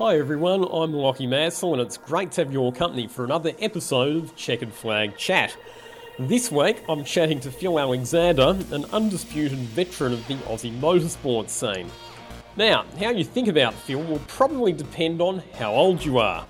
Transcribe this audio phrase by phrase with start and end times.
[0.00, 4.16] Hi everyone, I'm Lockie Mansell and it's great to have your company for another episode
[4.16, 5.54] of Checkered Flag Chat.
[6.18, 11.90] This week I'm chatting to Phil Alexander, an undisputed veteran of the Aussie motorsport scene.
[12.56, 16.46] Now, how you think about Phil will probably depend on how old you are.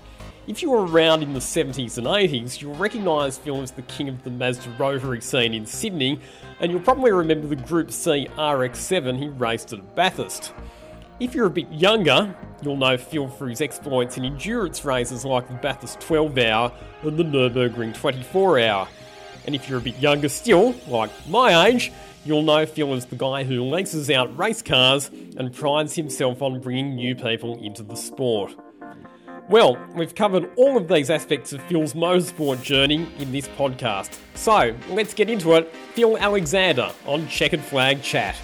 [0.47, 4.07] If you were around in the 70s and 80s, you'll recognise Phil as the king
[4.07, 6.21] of the Mazda rotary scene in Sydney,
[6.61, 10.53] and you'll probably remember the Group C RX7 he raced at Bathurst.
[11.21, 15.47] If you're a bit younger, you'll know Phil for his exploits in endurance races like
[15.47, 16.71] the Bathurst 12 Hour
[17.03, 18.87] and the Nürburgring 24 Hour.
[19.45, 21.91] And if you're a bit younger still, like my age,
[22.25, 26.59] you'll know Phil as the guy who leases out race cars and prides himself on
[26.59, 28.55] bringing new people into the sport.
[29.47, 34.17] Well, we've covered all of these aspects of Phil's motorsport journey in this podcast.
[34.33, 35.71] So, let's get into it.
[35.93, 38.35] Phil Alexander on Checkered Flag Chat.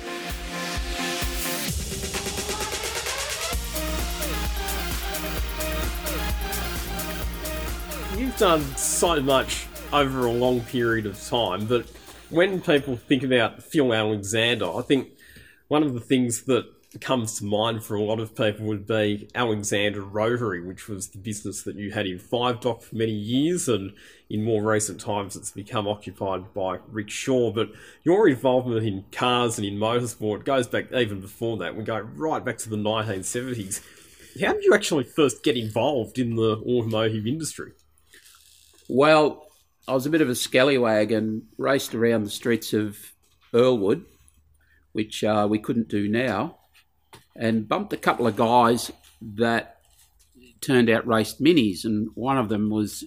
[8.38, 11.90] Done so much over a long period of time, but
[12.30, 15.10] when people think about Phil Alexander, I think
[15.70, 16.65] one of the things that
[17.02, 21.18] comes to mind for a lot of people would be Alexander Rotary, which was the
[21.18, 23.93] business that you had in Five Dock for many years, and
[24.30, 27.52] in more recent times it's become occupied by Rick Shaw.
[27.52, 27.70] But
[28.04, 31.76] your involvement in cars and in motorsport goes back even before that.
[31.76, 33.82] We go right back to the 1970s.
[34.40, 37.71] How did you actually first get involved in the automotive industry?
[38.90, 39.48] Well,
[39.88, 42.98] I was a bit of a scallywag and raced around the streets of
[43.54, 44.05] Earlwood,
[44.93, 46.57] which uh, we couldn't do now,
[47.35, 49.82] and bumped a couple of guys that
[50.62, 53.04] turned out raced minis, and one of them was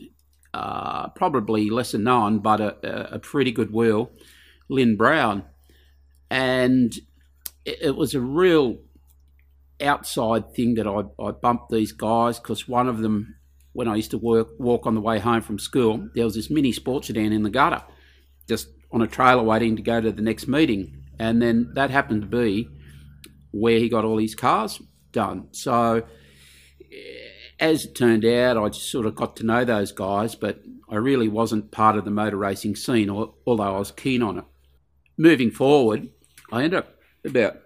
[0.52, 4.10] uh, probably lesser known, but a, a, pretty good wheel,
[4.68, 5.44] Lynn Brown,
[6.28, 6.94] and
[7.64, 8.78] it, it was a real
[9.80, 13.36] outside thing that I, I bumped these guys because one of them
[13.72, 16.50] when I used to work walk on the way home from school, there was this
[16.50, 17.82] mini sports sedan in the gutter,
[18.48, 21.04] just on a trailer waiting to go to the next meeting.
[21.18, 22.68] And then that happened to be
[23.52, 24.80] where he got all his cars
[25.12, 25.48] done.
[25.52, 26.02] So
[26.92, 26.94] eh,
[27.58, 30.96] as it turned out, I just sort of got to know those guys, but I
[30.96, 34.44] really wasn't part of the motor racing scene, although I was keen on it.
[35.16, 36.08] Moving forward,
[36.50, 36.94] I ended up
[37.24, 37.60] about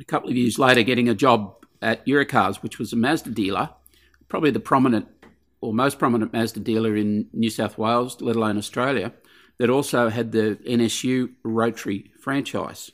[0.00, 3.70] a couple of years later getting a job at Eurocars, which was a Mazda dealer
[4.32, 5.06] probably the prominent
[5.60, 9.12] or most prominent Mazda dealer in New South Wales, let alone Australia,
[9.58, 12.90] that also had the NSU rotary franchise.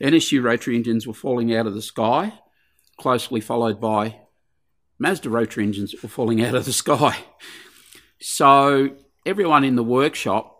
[0.00, 2.32] NSU rotary engines were falling out of the sky,
[2.96, 4.20] closely followed by
[5.00, 7.18] Mazda rotary engines that were falling out of the sky.
[8.20, 8.90] So
[9.26, 10.56] everyone in the workshop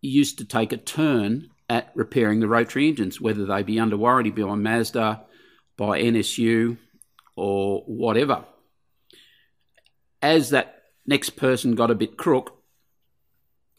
[0.00, 4.30] used to take a turn at repairing the rotary engines, whether they be under warranty
[4.30, 5.22] by Mazda,
[5.76, 6.78] by NSU,
[7.36, 8.44] or whatever
[10.22, 12.62] as that next person got a bit crook,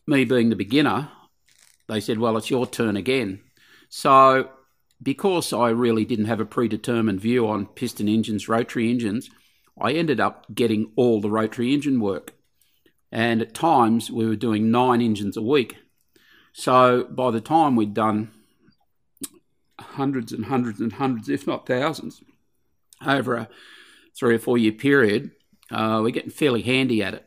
[0.08, 1.10] me being the beginner,
[1.88, 3.42] they said, Well, it's your turn again.
[3.90, 4.50] So,
[5.02, 9.30] because I really didn't have a predetermined view on piston engines, rotary engines,
[9.80, 12.34] I ended up getting all the rotary engine work.
[13.12, 15.78] And at times we were doing nine engines a week.
[16.54, 18.32] So by the time we'd done
[19.80, 22.22] hundreds and hundreds and hundreds, if not thousands,
[23.06, 23.50] over a
[24.18, 25.32] three or four year period,
[25.72, 27.26] uh, we're getting fairly handy at it.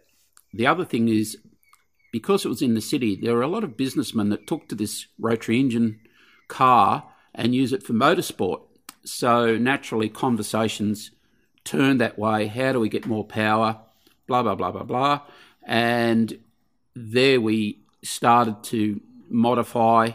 [0.53, 1.39] The other thing is,
[2.13, 4.75] because it was in the city, there were a lot of businessmen that took to
[4.75, 6.01] this rotary engine
[6.49, 8.61] car and use it for motorsport.
[9.05, 11.11] So naturally, conversations
[11.65, 12.47] turned that way.
[12.47, 13.81] How do we get more power?
[14.27, 15.21] Blah, blah, blah, blah, blah.
[15.63, 16.39] And
[16.95, 20.11] there we started to modify,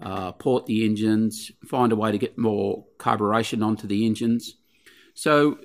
[0.00, 4.54] uh, port the engines, find a way to get more carburation onto the engines.
[5.14, 5.58] So,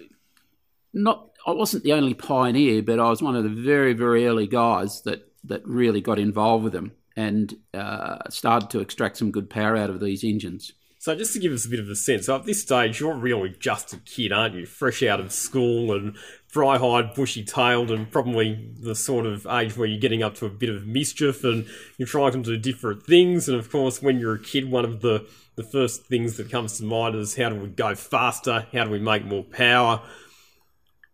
[0.94, 4.48] not I wasn't the only pioneer, but I was one of the very, very early
[4.48, 9.50] guys that, that really got involved with them and uh, started to extract some good
[9.50, 10.74] power out of these engines.
[11.04, 13.14] So, just to give us a bit of a sense, so at this stage, you're
[13.14, 14.66] really just a kid, aren't you?
[14.66, 16.16] Fresh out of school and
[16.50, 20.46] dry eyed, bushy tailed, and probably the sort of age where you're getting up to
[20.46, 21.66] a bit of mischief and
[21.98, 23.50] you're trying to do different things.
[23.50, 26.78] And of course, when you're a kid, one of the, the first things that comes
[26.78, 28.66] to mind is how do we go faster?
[28.72, 30.02] How do we make more power?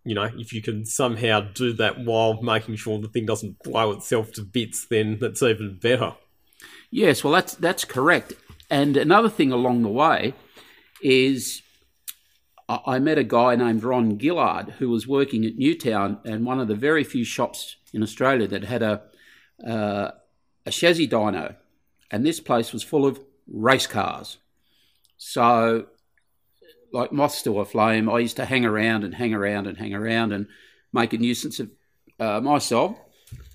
[0.03, 3.91] You know, if you can somehow do that while making sure the thing doesn't blow
[3.91, 6.15] itself to bits, then that's even better.
[6.91, 8.33] Yes, well, that's that's correct.
[8.69, 10.33] And another thing along the way
[11.01, 11.61] is
[12.67, 16.67] I met a guy named Ron Gillard who was working at Newtown and one of
[16.67, 19.01] the very few shops in Australia that had a
[19.65, 20.11] uh,
[20.65, 21.55] a chassis dyno,
[22.11, 24.37] and this place was full of race cars.
[25.17, 25.87] So
[26.91, 28.09] like moths to a flame.
[28.09, 30.47] I used to hang around and hang around and hang around and
[30.93, 31.69] make a nuisance of
[32.19, 32.97] uh, myself.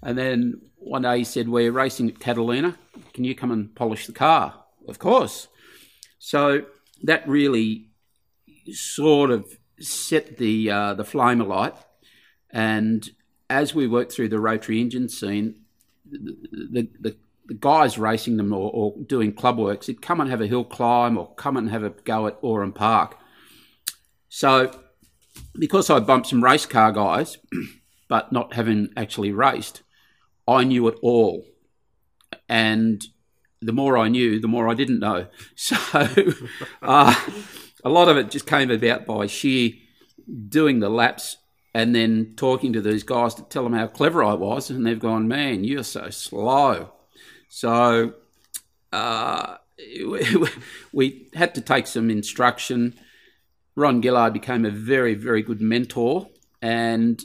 [0.02, 2.76] And then one day he said, We're racing at Catalina.
[3.12, 4.54] Can you come and polish the car?
[4.86, 5.48] Of course.
[6.18, 6.64] So
[7.02, 7.88] that really
[8.70, 9.46] sort of
[9.80, 11.74] set the uh, the flame alight.
[12.50, 13.08] And
[13.50, 15.62] as we worked through the rotary engine scene,
[16.10, 16.36] the,
[16.70, 17.16] the, the,
[17.60, 21.18] guys racing them or, or, doing club works, they'd come and have a hill climb
[21.18, 23.18] or come and have a go at Oran Park.
[24.34, 24.72] So
[25.56, 27.38] because I bumped some race car guys,
[28.08, 29.84] but not having actually raced,
[30.48, 31.46] I knew it all.
[32.48, 33.00] And
[33.62, 35.28] the more I knew, the more I didn't know.
[35.54, 35.76] So
[36.82, 37.14] uh,
[37.84, 39.70] a lot of it just came about by sheer
[40.48, 41.36] doing the laps
[41.72, 44.68] and then talking to these guys to tell them how clever I was.
[44.68, 46.90] And they've gone, man, you're so slow.
[47.48, 48.14] So
[48.92, 50.48] uh, we,
[50.92, 52.98] we had to take some instruction.
[53.76, 56.28] Ron Gillard became a very, very good mentor
[56.62, 57.22] and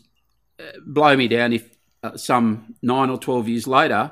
[0.60, 4.12] uh, blow me down if uh, some nine or 12 years later,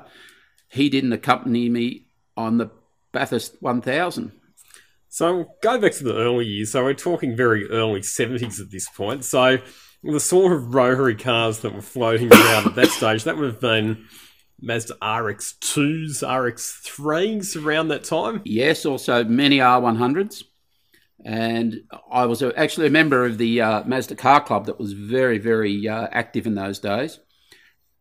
[0.68, 2.06] he didn't accompany me
[2.36, 2.70] on the
[3.12, 4.32] Bathurst 1000.
[5.08, 6.72] So go back to the early years.
[6.72, 9.24] So we're talking very early 70s at this point.
[9.24, 9.58] So
[10.02, 13.60] the sort of rotary cars that were floating around at that stage, that would have
[13.60, 14.06] been
[14.60, 18.42] Mazda RX2s, RX3s around that time?
[18.44, 20.44] Yes, also many R100s.
[21.24, 25.38] And I was actually a member of the uh, Mazda Car Club that was very,
[25.38, 27.18] very uh, active in those days.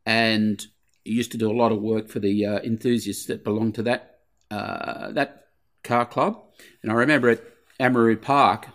[0.06, 0.66] And
[1.04, 4.20] used to do a lot of work for the uh, enthusiasts that belonged to that
[4.52, 5.48] uh, that
[5.84, 6.42] car club.
[6.82, 7.44] And I remember at
[7.80, 8.68] Amaroo Park,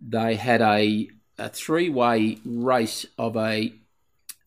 [0.00, 1.08] they had a,
[1.38, 3.72] a three way race of a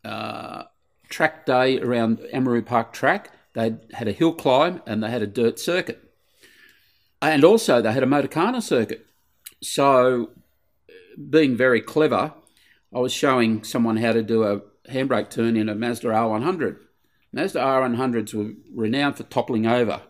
[0.03, 0.63] uh,
[1.09, 3.31] track day around Amaroo Park track.
[3.53, 6.06] They had a hill climb and they had a dirt circuit.
[7.21, 9.05] And also they had a Motorkhana circuit.
[9.61, 10.29] So,
[11.29, 12.33] being very clever,
[12.93, 16.77] I was showing someone how to do a handbrake turn in a Mazda R100.
[17.33, 20.01] Mazda R100s were renowned for toppling over.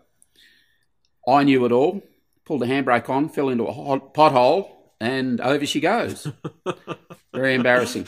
[1.27, 2.03] I knew it all,
[2.45, 4.69] pulled the handbrake on, fell into a hot pothole,
[4.99, 6.27] and over she goes.
[7.33, 8.07] Very embarrassing.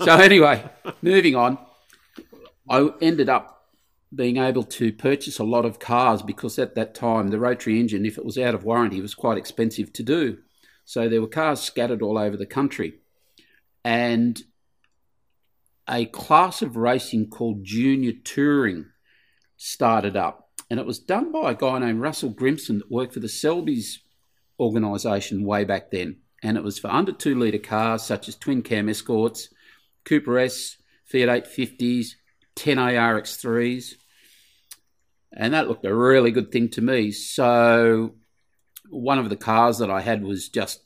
[0.00, 0.64] So, anyway,
[1.02, 1.58] moving on.
[2.68, 3.59] I ended up
[4.14, 8.04] being able to purchase a lot of cars because at that time the rotary engine,
[8.04, 10.38] if it was out of warranty, was quite expensive to do.
[10.84, 12.94] So there were cars scattered all over the country.
[13.84, 14.42] And
[15.88, 18.86] a class of racing called junior touring
[19.56, 20.48] started up.
[20.68, 24.00] And it was done by a guy named Russell Grimson that worked for the Selby's
[24.58, 26.16] organisation way back then.
[26.42, 29.48] And it was for under two litre cars such as twin cam escorts,
[30.04, 32.14] Cooper S, Fiat 850s,
[32.54, 33.94] 10 ARX3s.
[35.32, 37.12] And that looked a really good thing to me.
[37.12, 38.14] So
[38.88, 40.80] one of the cars that I had was just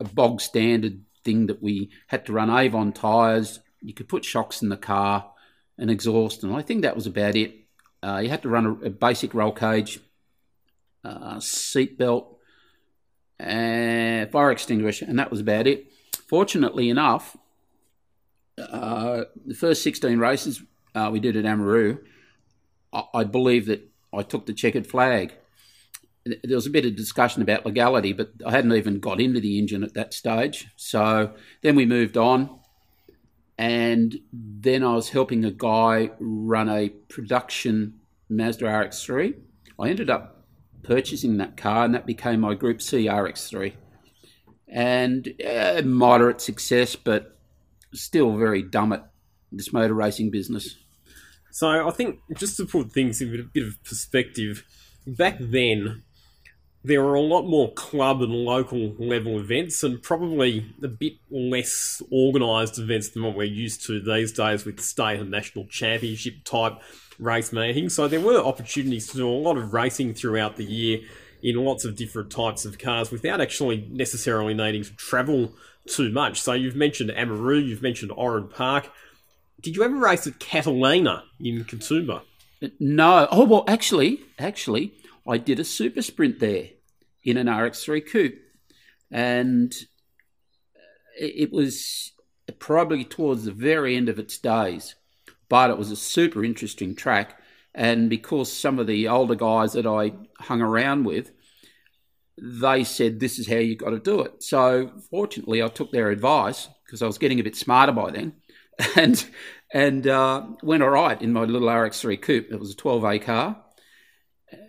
[0.00, 3.60] a bog standard thing that we had to run Avon tyres.
[3.80, 5.30] You could put shocks in the car
[5.78, 7.54] and exhaust, and I think that was about it.
[8.02, 9.98] Uh, you had to run a, a basic roll cage,
[11.04, 12.38] uh, seat belt,
[13.38, 15.90] and fire extinguisher, and that was about it.
[16.28, 17.36] Fortunately enough,
[18.58, 20.62] uh, the first 16 races
[20.94, 21.98] uh, we did at Amaroo,
[22.94, 25.34] I, I believe that I took the checkered flag.
[26.24, 29.58] There was a bit of discussion about legality, but I hadn't even got into the
[29.58, 30.68] engine at that stage.
[30.76, 32.60] So then we moved on.
[33.58, 39.34] And then I was helping a guy run a production Mazda RX3.
[39.78, 40.44] I ended up
[40.82, 43.74] purchasing that car, and that became my Group C RX3.
[44.68, 47.38] And uh, moderate success, but
[47.92, 49.10] still very dumb at
[49.52, 50.76] this motor racing business.
[51.54, 54.64] So I think just to put things in a bit of perspective,
[55.06, 56.02] back then
[56.82, 62.02] there were a lot more club and local level events and probably a bit less
[62.10, 66.72] organised events than what we're used to these days with state and national championship type
[67.20, 67.94] race meetings.
[67.94, 71.02] So there were opportunities to do a lot of racing throughout the year
[71.40, 75.52] in lots of different types of cars without actually necessarily needing to travel
[75.86, 76.42] too much.
[76.42, 78.90] So you've mentioned Amaroo, you've mentioned Oran Park.
[79.64, 82.20] Did you ever race at Catalina in Katoomba?
[82.78, 83.26] No.
[83.30, 84.92] Oh well, actually, actually,
[85.26, 86.68] I did a super sprint there
[87.22, 88.38] in an RX3 coupe,
[89.10, 89.74] and
[91.18, 92.12] it was
[92.58, 94.96] probably towards the very end of its days,
[95.48, 97.40] but it was a super interesting track.
[97.74, 101.30] And because some of the older guys that I hung around with,
[102.36, 104.42] they said this is how you got to do it.
[104.42, 108.34] So fortunately, I took their advice because I was getting a bit smarter by then.
[108.96, 109.24] and
[109.72, 112.50] and uh, went all right in my little RX3 coupe.
[112.50, 113.56] It was a 12A car,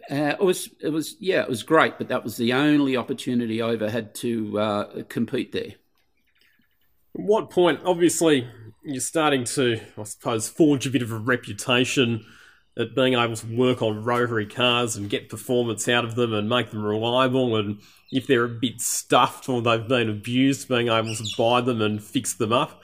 [0.09, 3.61] Uh, it was, it was, yeah, it was great, but that was the only opportunity
[3.61, 5.73] I ever had to uh, compete there.
[7.17, 8.47] At what point, obviously,
[8.83, 12.25] you're starting to, I suppose, forge a bit of a reputation
[12.77, 16.49] at being able to work on rotary cars and get performance out of them and
[16.49, 17.55] make them reliable.
[17.55, 17.79] And
[18.11, 22.03] if they're a bit stuffed or they've been abused, being able to buy them and
[22.03, 22.81] fix them up.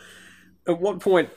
[0.67, 1.29] At what point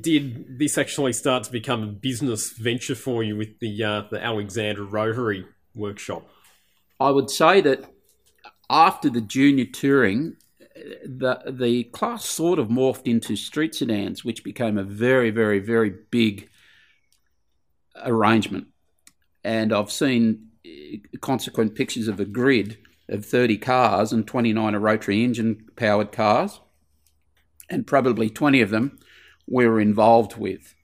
[0.00, 4.22] did this actually start to become a business venture for you with the uh, the
[4.22, 6.28] Alexander Rotary Workshop?
[7.00, 7.90] I would say that
[8.68, 10.36] after the junior touring,
[11.04, 15.92] the the class sort of morphed into street sedans, which became a very, very, very
[16.10, 16.48] big
[18.04, 18.68] arrangement.
[19.44, 24.78] And I've seen uh, consequent pictures of a grid of 30 cars and 29 are
[24.78, 26.60] rotary engine powered cars,
[27.70, 28.98] and probably 20 of them
[29.46, 30.74] we were involved with,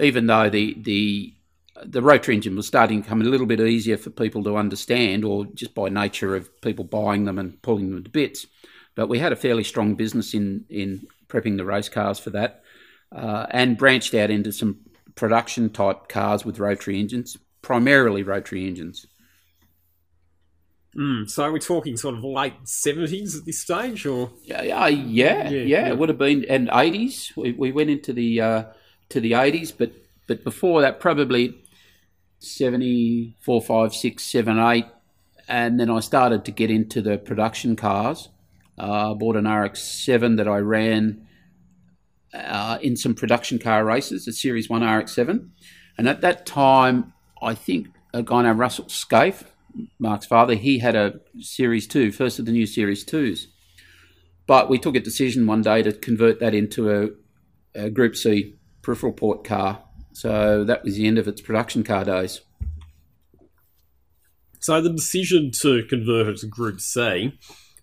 [0.00, 1.34] even though the the
[1.82, 5.24] the rotary engine was starting to become a little bit easier for people to understand,
[5.24, 8.46] or just by nature of people buying them and pulling them to bits.
[8.94, 12.62] But we had a fairly strong business in in prepping the race cars for that,
[13.12, 14.80] uh, and branched out into some
[15.14, 19.06] production type cars with rotary engines, primarily rotary engines.
[20.96, 25.48] Mm, so we're talking sort of late seventies at this stage, or yeah, yeah, yeah,
[25.48, 25.88] yeah, yeah.
[25.88, 27.32] It would have been and eighties.
[27.36, 28.64] We, we went into the uh,
[29.10, 29.92] to the eighties, but
[30.26, 31.60] but before that, probably
[32.40, 34.86] 74, 5, 6, 7, 8.
[35.48, 38.28] and then I started to get into the production cars.
[38.78, 41.26] Uh, bought an RX-7 that I ran
[42.32, 45.50] uh, in some production car races, a Series One RX-7,
[45.98, 49.44] and at that time, I think a guy named Russell Skaife
[49.98, 53.46] Mark's father, he had a Series 2, first of the new Series 2s.
[54.46, 58.56] But we took a decision one day to convert that into a, a Group C
[58.82, 59.82] peripheral port car.
[60.12, 62.40] So that was the end of its production car days.
[64.60, 67.38] So the decision to convert it to Group C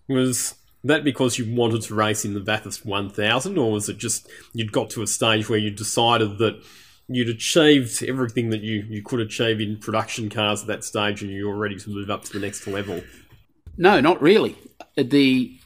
[0.08, 0.54] was
[0.84, 4.72] that because you wanted to race in the Bathurst 1000, or was it just you'd
[4.72, 6.62] got to a stage where you decided that
[7.08, 11.30] you'd achieved everything that you, you could achieve in production cars at that stage and
[11.30, 13.02] you were ready to move up to the next level?
[13.76, 14.56] No, not really.
[14.96, 15.58] The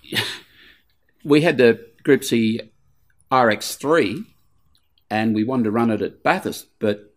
[1.25, 2.61] we had the Group C
[3.31, 4.25] RX3
[5.11, 7.15] and we wanted to run it at Bathurst, but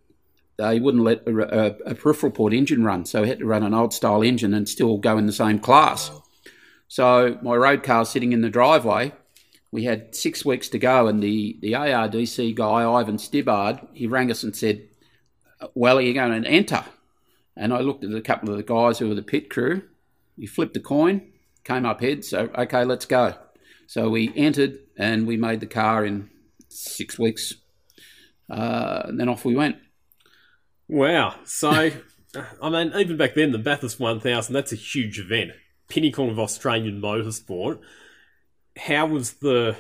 [0.58, 3.64] they wouldn't let a, a, a, peripheral port engine run, so we had to run
[3.64, 6.12] an old style engine and still go in the same class.
[6.88, 9.12] So my road car sitting in the driveway
[9.76, 14.32] we had six weeks to go, and the, the ARDC guy, Ivan Stibbard, he rang
[14.32, 14.88] us and said,
[15.74, 16.86] Well, are you going to enter?
[17.58, 19.82] And I looked at a couple of the guys who were the pit crew.
[20.38, 21.30] We flipped a coin,
[21.66, 23.34] came up head, so okay, let's go.
[23.88, 26.30] So we entered and we made the car in
[26.70, 27.54] six weeks.
[28.50, 29.76] Uh, and then off we went.
[30.88, 31.36] Wow.
[31.44, 31.70] So,
[32.62, 35.52] I mean, even back then, the Bathurst 1000, that's a huge event.
[35.90, 37.80] Pinnacle of Australian motorsport
[38.78, 39.76] how was the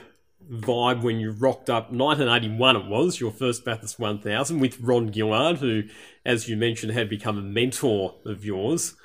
[0.49, 5.57] vibe when you rocked up 1981 it was your first Bathurst 1000 with Ron Gillard
[5.57, 5.83] who
[6.25, 8.95] as you mentioned had become a mentor of yours.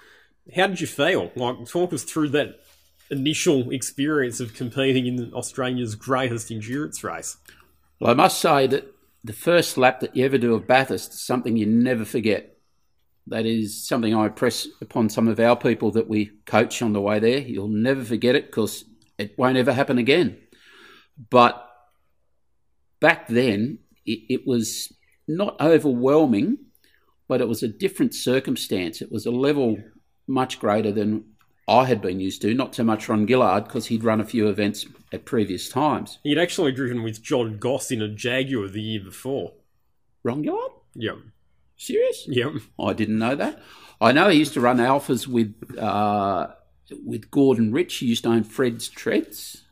[0.55, 1.31] How did you feel?
[1.35, 2.61] Like talk us through that
[3.11, 7.39] initial experience of competing in Australia's greatest endurance race.
[7.99, 8.95] Well I must say that
[9.25, 12.57] the first lap that you ever do of Bathurst is something you never forget.
[13.27, 17.01] That is something I press upon some of our people that we coach on the
[17.01, 17.39] way there.
[17.39, 18.85] You'll never forget it because
[19.21, 20.39] it won't ever happen again.
[21.31, 21.67] But
[23.01, 24.93] back then, it, it was
[25.29, 26.59] not overwhelming,
[27.29, 29.03] but it was a different circumstance.
[29.03, 29.79] It was a level
[30.27, 31.25] much greater than
[31.69, 32.55] I had been used to.
[32.55, 36.19] Not so much Ron Gillard because he'd run a few events at previous times.
[36.25, 39.53] He'd actually driven with John Goss in a Jaguar the year before.
[40.25, 40.73] Ron Gillard?
[40.95, 41.17] Yep.
[41.77, 42.25] Serious?
[42.27, 42.53] Yep.
[42.79, 43.63] I didn't know that.
[44.01, 46.49] I know he used to run Alfas with uh,
[47.05, 49.65] with Gordon Rich, he used to own Fred's Treads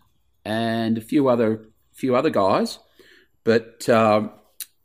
[0.45, 2.79] and a few other few other guys,
[3.45, 4.31] but um,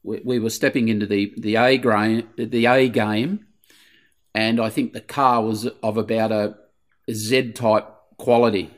[0.04, 3.46] we, we, were stepping into the the A game, the A game,
[4.34, 6.58] and I think the car was of about a,
[7.08, 7.88] a Z type
[8.18, 8.72] quality.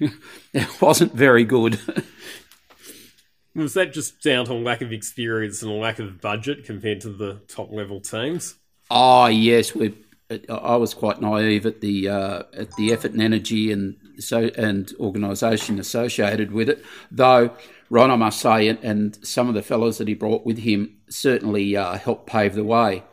[0.00, 1.78] it wasn't very good.
[3.54, 7.00] was that just down to a lack of experience and a lack of budget compared
[7.02, 8.54] to the top level teams?
[8.90, 9.94] Oh yes, we
[10.30, 14.92] I was quite naive at the uh, at the effort and energy and so and
[15.00, 16.84] organisation associated with it.
[17.10, 17.56] Though
[17.88, 20.98] Ron, I must say, and, and some of the fellows that he brought with him
[21.08, 23.04] certainly uh, helped pave the way,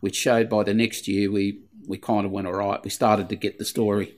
[0.00, 2.82] which showed by the next year we we kind of went all right.
[2.82, 4.16] We started to get the story.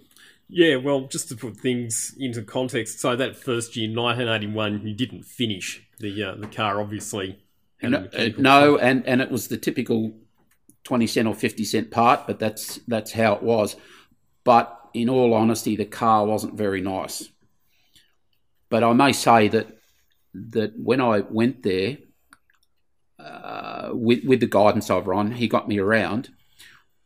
[0.48, 5.24] Yeah, well, just to put things into context, so that first year, 1981, you didn't
[5.24, 7.38] finish the uh, the car, obviously.
[7.82, 10.14] No, no and, and it was the typical
[10.88, 13.76] twenty cent or fifty cent part, but that's that's how it was.
[14.42, 17.28] But in all honesty, the car wasn't very nice.
[18.70, 19.66] But I may say that
[20.32, 21.98] that when I went there
[23.18, 26.30] uh, with with the guidance of Ron, he got me around.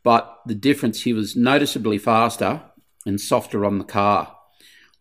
[0.05, 2.62] But the difference, he was noticeably faster
[3.05, 4.37] and softer on the car.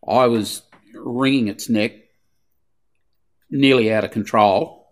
[0.07, 0.63] I was
[0.95, 1.93] wringing its neck,
[3.49, 4.91] nearly out of control,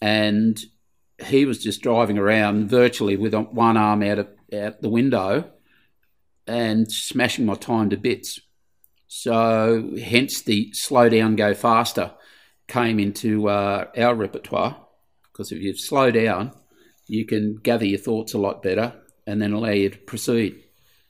[0.00, 0.58] and
[1.24, 5.50] he was just driving around virtually with one arm out of out the window
[6.46, 8.40] and smashing my time to bits.
[9.06, 12.12] So, hence the slow down, go faster
[12.66, 14.76] came into uh, our repertoire
[15.32, 16.52] because if you slow down,
[17.06, 18.94] you can gather your thoughts a lot better
[19.26, 20.63] and then allow you to proceed.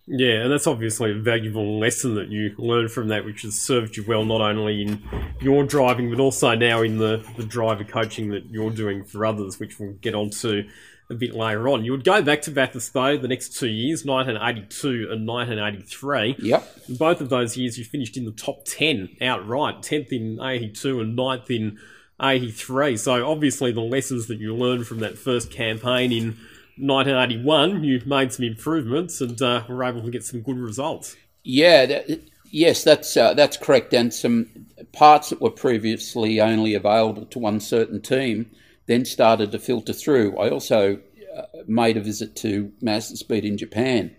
[0.06, 3.96] Yeah, and that's obviously a valuable lesson that you learned from that, which has served
[3.96, 5.02] you well not only in
[5.40, 9.58] your driving, but also now in the, the driver coaching that you're doing for others,
[9.58, 10.68] which we'll get onto
[11.10, 11.84] a bit later on.
[11.84, 16.36] You would go back to Bathurst though the next two years, 1982 and 1983.
[16.38, 16.76] Yep.
[16.88, 21.00] In both of those years, you finished in the top 10 outright, 10th in 82
[21.00, 21.78] and 9th in
[22.20, 22.96] 83.
[22.96, 26.36] So obviously, the lessons that you learned from that first campaign in
[26.76, 31.16] 1981, you made some improvements and uh, were able to get some good results.
[31.42, 33.92] Yeah, that, yes, that's uh, that's correct.
[33.94, 38.50] And some parts that were previously only available to one certain team
[38.86, 40.36] then started to filter through.
[40.38, 41.00] I also
[41.36, 44.14] uh, made a visit to Mazda Speed in Japan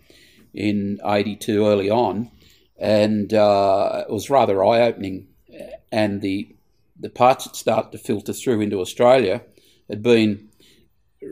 [0.53, 2.31] in '82 early on,
[2.77, 5.27] and uh, it was rather eye opening.
[5.91, 6.55] And the
[6.99, 9.41] the parts that started to filter through into Australia
[9.89, 10.44] had been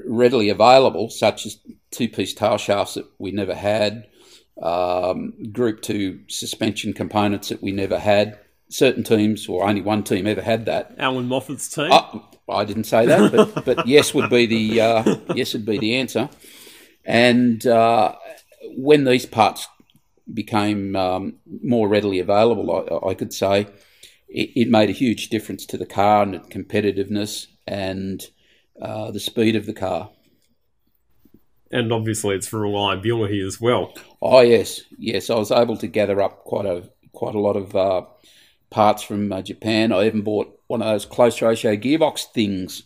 [0.05, 1.59] readily available, such as
[1.91, 4.07] two piece tail shafts that we never had,
[4.61, 8.39] um, Group 2 suspension components that we never had.
[8.69, 10.95] Certain teams, or only one team, ever had that.
[10.97, 11.91] Allan Moffat's team.
[11.91, 12.19] Uh,
[12.49, 15.95] I didn't say that, but, but yes would be the uh, yes would be the
[15.95, 16.29] answer.
[17.05, 18.15] And uh,
[18.75, 19.67] when these parts
[20.33, 23.67] became um, more readily available, I, I could say
[24.29, 28.25] it, it, made a huge difference to the car and competitiveness and
[28.81, 30.09] uh, the speed of the car.
[31.71, 33.93] And obviously, it's for reliability as well.
[34.21, 35.29] Oh yes, yes.
[35.29, 38.03] I was able to gather up quite a quite a lot of uh,
[38.69, 39.91] parts from uh, Japan.
[39.91, 42.83] I even bought one of those close ratio gearbox things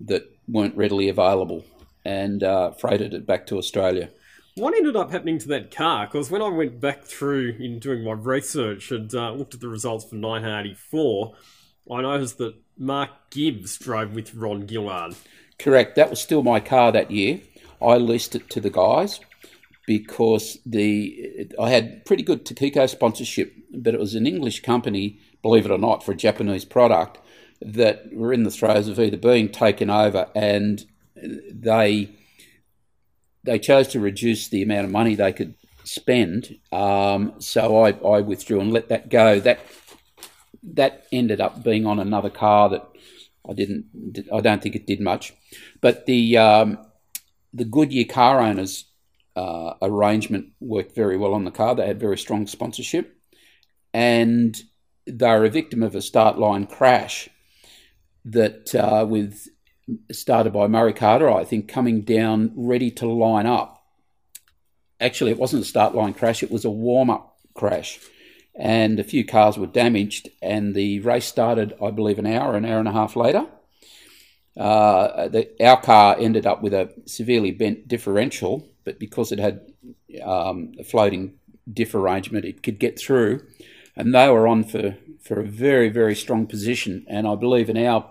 [0.00, 1.64] that weren't readily available
[2.04, 4.10] and uh, freighted it back to Australia.
[4.56, 6.06] What ended up happening to that car?
[6.06, 9.68] Because when I went back through in doing my research and uh, looked at the
[9.68, 11.34] results for 1984,
[11.90, 15.14] I noticed that Mark Gibbs drove with Ron Gillard.
[15.58, 15.96] Correct.
[15.96, 17.40] That was still my car that year.
[17.80, 19.20] I leased it to the guys
[19.86, 25.66] because the I had pretty good Takiko sponsorship, but it was an English company, believe
[25.66, 27.18] it or not, for a Japanese product
[27.60, 32.10] that were in the throes of either being taken over and they
[33.44, 36.58] they chose to reduce the amount of money they could spend.
[36.72, 39.38] Um, so I, I withdrew and let that go.
[39.38, 39.60] That
[40.62, 42.88] that ended up being on another car that
[43.48, 44.26] I didn't.
[44.32, 45.34] I don't think it did much.
[45.80, 46.78] But the um,
[47.52, 48.86] the Goodyear car owners
[49.36, 51.74] uh, arrangement worked very well on the car.
[51.74, 53.16] They had very strong sponsorship,
[53.92, 54.60] and
[55.06, 57.28] they were a victim of a start line crash
[58.24, 59.48] that uh, with
[60.10, 63.82] started by Murray Carter, I think, coming down ready to line up.
[65.00, 68.00] Actually, it wasn't a start line crash; it was a warm up crash
[68.54, 70.28] and a few cars were damaged.
[70.40, 73.46] And the race started, I believe, an hour, an hour and a half later.
[74.56, 79.72] Uh, the, our car ended up with a severely bent differential, but because it had
[80.22, 81.34] um, a floating
[81.72, 83.44] diff arrangement, it could get through.
[83.96, 87.04] And they were on for, for a very, very strong position.
[87.08, 88.08] And I believe an hour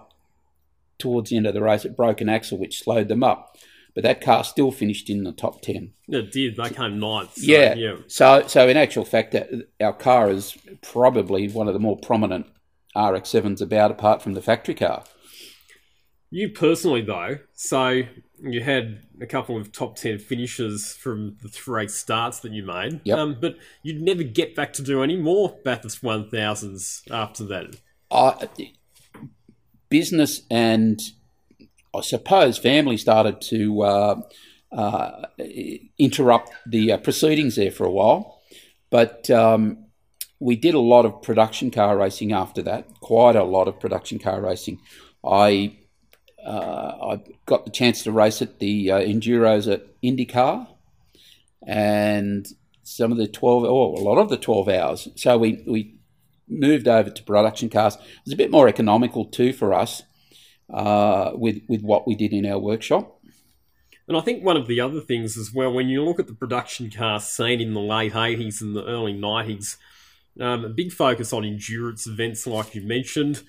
[0.98, 3.53] towards the end of the race, it broke an axle, which slowed them up
[3.94, 5.94] but that car still finished in the top 10.
[6.08, 6.56] It did.
[6.56, 7.36] They came ninth.
[7.36, 7.76] So, yeah.
[7.76, 7.96] yeah.
[8.08, 9.36] So, so in actual fact,
[9.80, 12.48] our car is probably one of the more prominent
[12.96, 15.04] RX-7s about, apart from the factory car.
[16.30, 18.02] You personally, though, so
[18.42, 23.02] you had a couple of top 10 finishes from the three starts that you made,
[23.04, 23.20] yep.
[23.20, 27.76] um, but you'd never get back to do any more Bathurst 1000s after that.
[28.10, 28.48] Uh,
[29.90, 31.00] business and
[31.96, 34.22] I suppose family started to uh,
[34.72, 35.26] uh,
[35.98, 38.42] interrupt the uh, proceedings there for a while.
[38.90, 39.86] But um,
[40.40, 44.20] we did a lot of production car racing after that, quite a lot of production
[44.20, 44.80] car racing.
[45.24, 45.78] I
[46.46, 50.68] uh, I got the chance to race at the uh, enduros at IndyCar,
[51.66, 52.46] and
[52.84, 55.08] some of the twelve, or oh, a lot of the twelve hours.
[55.16, 55.96] So we we
[56.50, 57.96] moved over to production cars.
[57.96, 60.04] It was a bit more economical too for us
[60.70, 63.20] uh, with with what we did in our workshop.
[64.08, 66.34] And I think one of the other things as well, when you look at the
[66.34, 69.78] production car scene in the late 80s and the early 90s,
[70.42, 73.44] um, a big focus on endurance events, like you mentioned.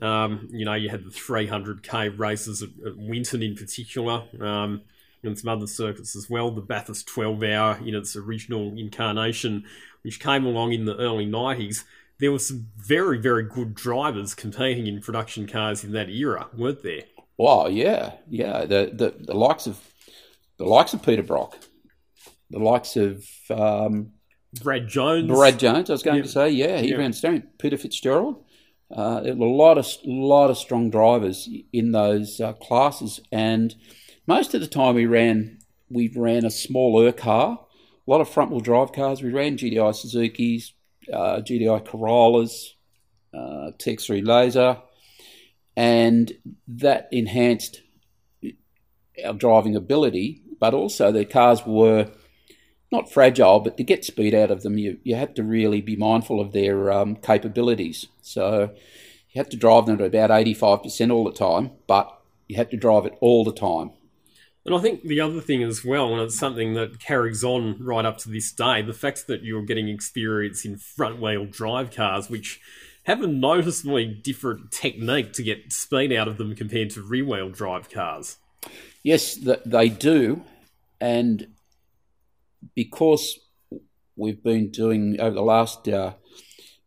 [0.00, 4.82] Um, you know, you had the 300k races at, at Winton in particular, um,
[5.22, 6.50] and some other circuits as well.
[6.50, 9.64] The Bathurst 12 hour in its original incarnation,
[10.02, 11.84] which came along in the early 90s.
[12.18, 16.82] There were some very, very good drivers competing in production cars in that era, weren't
[16.82, 17.04] there?
[17.36, 18.64] Well, yeah, yeah.
[18.64, 19.78] The, the, the likes of
[20.56, 21.58] the likes of Peter Brock,
[22.50, 24.12] the likes of um,
[24.62, 25.28] Brad Jones.
[25.28, 27.42] Brad Jones, I was going to say, yeah, he ran steering.
[27.58, 28.42] Peter Fitzgerald.
[28.88, 33.74] Uh, a lot of lot of strong drivers in those uh, classes, and
[34.28, 35.58] most of the time we ran
[35.90, 37.66] we ran a smaller car,
[38.06, 39.22] a lot of front wheel drive cars.
[39.22, 40.72] We ran GTI Suzuki's,
[41.12, 42.74] uh, GDI Corollas,
[43.34, 44.78] uh, TX3 Laser,
[45.76, 46.32] and
[46.68, 47.82] that enhanced
[49.24, 50.42] our driving ability.
[50.58, 52.08] But also the cars were
[52.90, 55.96] not fragile, but to get speed out of them, you, you have to really be
[55.96, 58.06] mindful of their um, capabilities.
[58.22, 58.70] So
[59.30, 62.10] you have to drive them at about 85% all the time, but
[62.48, 63.90] you have to drive it all the time.
[64.66, 68.04] And I think the other thing as well, and it's something that carries on right
[68.04, 72.28] up to this day, the fact that you're getting experience in front wheel drive cars,
[72.28, 72.60] which
[73.04, 77.48] have a noticeably different technique to get speed out of them compared to rear wheel
[77.48, 78.38] drive cars.
[79.04, 80.42] Yes, they do.
[81.00, 81.46] And
[82.74, 83.38] because
[84.16, 86.14] we've been doing over the last uh,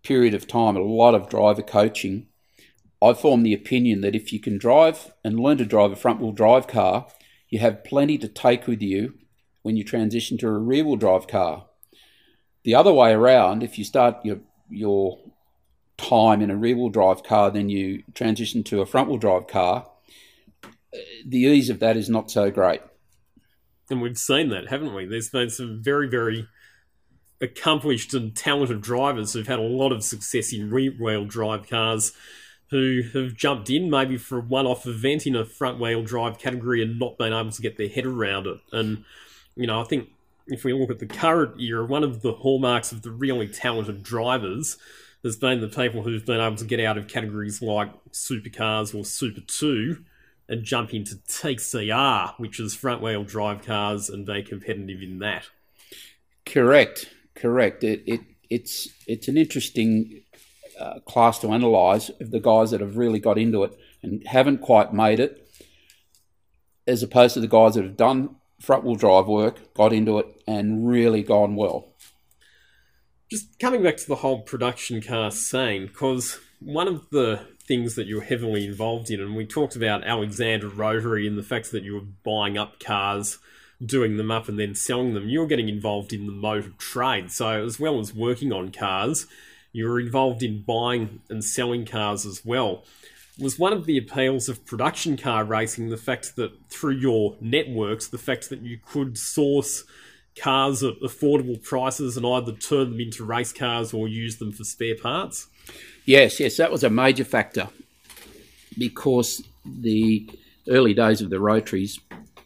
[0.04, 2.28] period of time a lot of driver coaching,
[3.02, 6.20] I formed the opinion that if you can drive and learn to drive a front
[6.20, 7.08] wheel drive car,
[7.50, 9.16] you have plenty to take with you
[9.62, 11.66] when you transition to a rear wheel drive car.
[12.64, 15.20] The other way around, if you start your your
[15.98, 19.48] time in a rear wheel drive car, then you transition to a front wheel drive
[19.48, 19.88] car,
[21.26, 22.82] the ease of that is not so great.
[23.90, 25.06] And we've seen that, haven't we?
[25.06, 26.48] There's been some very, very
[27.42, 32.12] accomplished and talented drivers who've had a lot of success in rear wheel drive cars
[32.70, 36.38] who have jumped in maybe for a one off event in a front wheel drive
[36.38, 38.60] category and not been able to get their head around it.
[38.72, 39.04] And,
[39.56, 40.10] you know, I think
[40.48, 44.04] if we look at the current era, one of the hallmarks of the really talented
[44.04, 44.78] drivers
[45.24, 49.04] has been the people who've been able to get out of categories like supercars or
[49.04, 50.04] Super 2
[50.48, 55.46] and jump into TCR, which is front wheel drive cars, and be competitive in that.
[56.46, 57.84] Correct, correct.
[57.84, 60.22] It, it it's it's an interesting
[60.80, 64.60] uh, class to analyse of the guys that have really got into it and haven't
[64.60, 65.48] quite made it,
[66.88, 70.42] as opposed to the guys that have done front wheel drive work, got into it,
[70.48, 71.94] and really gone well.
[73.30, 78.08] Just coming back to the whole production car scene, because one of the things that
[78.08, 79.22] you're heavily involved in.
[79.22, 83.38] And we talked about Alexander Rotary and the fact that you were buying up cars,
[83.86, 85.30] doing them up, and then selling them.
[85.30, 87.32] You're getting involved in the motor trade.
[87.32, 89.28] So, as well as working on cars,
[89.72, 92.84] you were involved in buying and selling cars as well.
[93.40, 98.08] Was one of the appeals of production car racing the fact that through your networks,
[98.08, 99.86] the fact that you could source
[100.38, 104.64] cars at affordable prices and either turn them into race cars or use them for
[104.64, 105.48] spare parts?
[106.06, 107.70] Yes, yes, that was a major factor
[108.78, 110.30] because the
[110.68, 112.00] early days of the rotaries,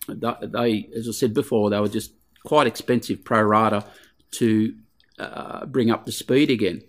[0.07, 2.11] they, as I said before, they were just
[2.45, 3.85] quite expensive pro rata
[4.31, 4.75] to
[5.19, 6.81] uh, bring up the speed again.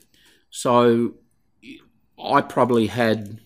[0.56, 1.14] So
[2.16, 3.40] I probably had,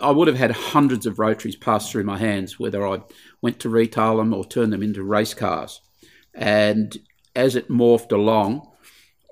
[0.00, 3.00] I would have had hundreds of rotaries pass through my hands, whether I
[3.42, 5.80] went to retail them or turn them into race cars.
[6.32, 6.96] And
[7.34, 8.70] as it morphed along,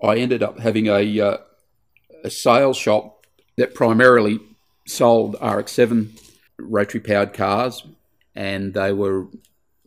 [0.02, 1.36] I ended up having a uh,
[2.24, 3.24] a sales shop
[3.56, 4.40] that primarily
[4.84, 6.10] sold RX7
[6.58, 7.86] rotary powered cars,
[8.34, 9.28] and they were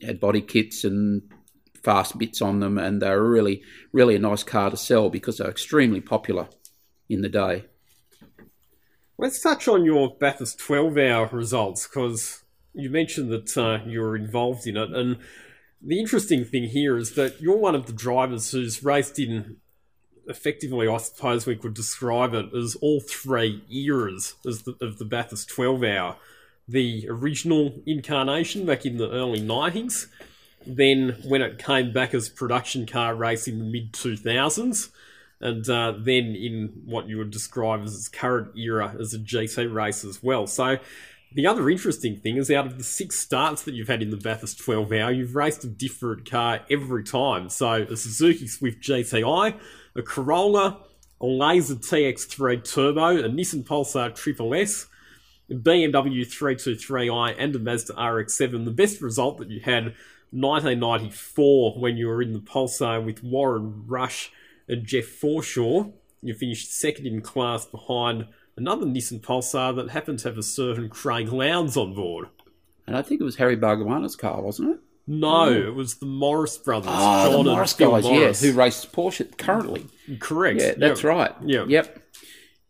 [0.01, 1.23] had body kits and
[1.85, 3.61] fast bits on them, and they were really,
[3.93, 6.49] really a nice car to sell because they're extremely popular
[7.07, 7.65] in the day.
[9.17, 12.43] Let's touch on your Bathurst 12 hour results because
[12.73, 14.89] you mentioned that uh, you were involved in it.
[14.89, 15.17] And
[15.81, 19.57] the interesting thing here is that you're one of the drivers who's raced in
[20.27, 25.49] effectively, I suppose we could describe it as all three eras the, of the Bathurst
[25.49, 26.17] 12 hour.
[26.67, 30.07] The original incarnation back in the early 90s,
[30.65, 34.89] then when it came back as production car race in the mid 2000s,
[35.41, 39.71] and uh, then in what you would describe as its current era as a GT
[39.73, 40.47] race as well.
[40.47, 40.77] So,
[41.33, 44.17] the other interesting thing is out of the six starts that you've had in the
[44.17, 47.49] Bathurst 12 hour, you've raced a different car every time.
[47.49, 49.59] So, a Suzuki Swift GTI,
[49.95, 50.79] a Corolla,
[51.19, 54.87] a Laser TX3 Turbo, a Nissan Pulsar Triple S,
[55.51, 58.65] BMW 323i and a Mazda RX-7.
[58.65, 59.93] The best result that you had
[60.31, 64.31] 1994 when you were in the Pulsar with Warren Rush
[64.67, 65.91] and Jeff Forshaw.
[66.21, 70.89] You finished second in class behind another Nissan Pulsar that happened to have a certain
[70.89, 72.27] Craig Lowndes on board.
[72.87, 74.79] And I think it was Harry Bargwanna's car, wasn't it?
[75.07, 76.89] No, it was the Morris brothers.
[76.91, 78.41] Oh, John the Morris guys, Morris.
[78.43, 79.85] yeah, who races Porsche currently.
[80.19, 80.59] Correct.
[80.59, 81.09] Yeah, that's Yep.
[81.09, 81.35] right.
[81.43, 81.65] Yeah.
[81.67, 81.99] Yep.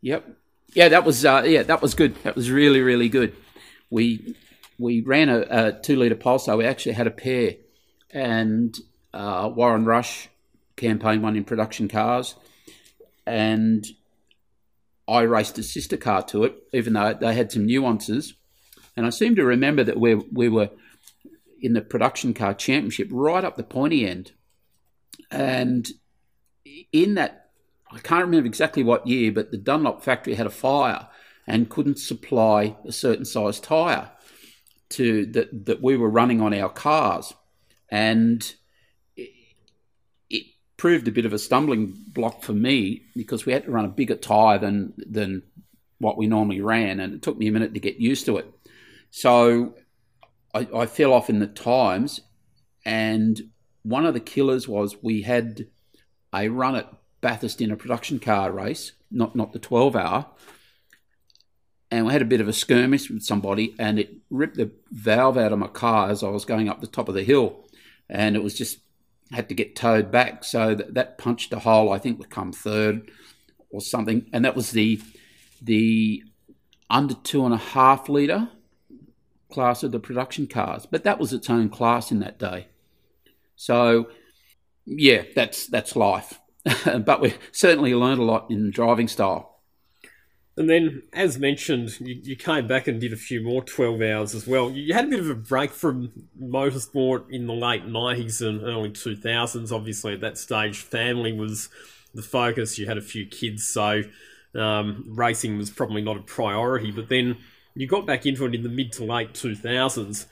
[0.01, 0.37] Yep.
[0.73, 2.15] Yeah, that was uh, yeah, that was good.
[2.23, 3.33] That was really really good.
[3.89, 4.35] We
[4.77, 6.57] we ran a, a two liter pulsar.
[6.57, 7.55] We actually had a pair,
[8.11, 8.77] and
[9.13, 10.29] uh, Warren Rush
[10.75, 12.35] campaign one in production cars,
[13.25, 13.85] and
[15.07, 18.33] I raced a sister car to it, even though they had some nuances.
[18.97, 20.69] And I seem to remember that we we were
[21.61, 24.31] in the production car championship right up the pointy end,
[25.31, 25.87] and
[26.91, 27.49] in that
[27.91, 31.07] I can't remember exactly what year, but the Dunlop factory had a fire
[31.47, 34.11] and couldn't supply a certain size tyre
[34.89, 37.33] to that that we were running on our cars,
[37.89, 38.55] and
[39.15, 39.31] it,
[40.29, 40.45] it
[40.77, 43.89] proved a bit of a stumbling block for me because we had to run a
[43.89, 45.43] bigger tyre than than
[45.99, 48.51] what we normally ran, and it took me a minute to get used to it.
[49.11, 49.75] So
[50.53, 52.21] I, I fell off in the times,
[52.85, 53.49] and
[53.83, 55.67] one of the killers was we had
[56.33, 60.27] a run at Bathurst in a production car race, not not the twelve hour,
[61.91, 65.37] and we had a bit of a skirmish with somebody, and it ripped the valve
[65.37, 67.65] out of my car as I was going up the top of the hill,
[68.09, 68.79] and it was just
[69.31, 70.43] had to get towed back.
[70.43, 71.91] So that, that punched a hole.
[71.91, 73.11] I think we come third
[73.69, 75.01] or something, and that was the
[75.61, 76.23] the
[76.89, 78.49] under two and a half liter
[79.49, 80.85] class of the production cars.
[80.85, 82.67] But that was its own class in that day.
[83.55, 84.09] So
[84.85, 86.39] yeah, that's that's life.
[86.85, 89.54] but we certainly learned a lot in driving style.
[90.57, 94.33] And then, as mentioned, you, you came back and did a few more 12 hours
[94.33, 94.71] as well.
[94.71, 98.89] You had a bit of a break from motorsport in the late 90s and early
[98.89, 99.71] 2000s.
[99.71, 101.67] Obviously, at that stage, family was
[102.13, 102.79] the focus.
[102.79, 104.03] You had a few kids, so
[104.55, 106.91] um, racing was probably not a priority.
[106.91, 107.37] But then
[107.75, 110.25] you got back into it in the mid to late 2000s.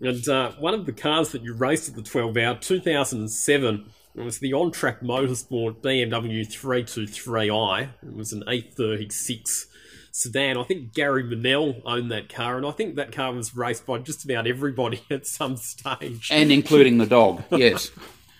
[0.00, 4.24] And uh, one of the cars that you raced at the 12 hour, 2007, it
[4.24, 7.88] was the on track motorsport BMW 323i.
[8.02, 9.66] It was an E36
[10.10, 10.56] sedan.
[10.56, 13.98] I think Gary Manell owned that car, and I think that car was raced by
[13.98, 16.30] just about everybody at some stage.
[16.32, 17.44] and including the dog.
[17.50, 17.90] Yes,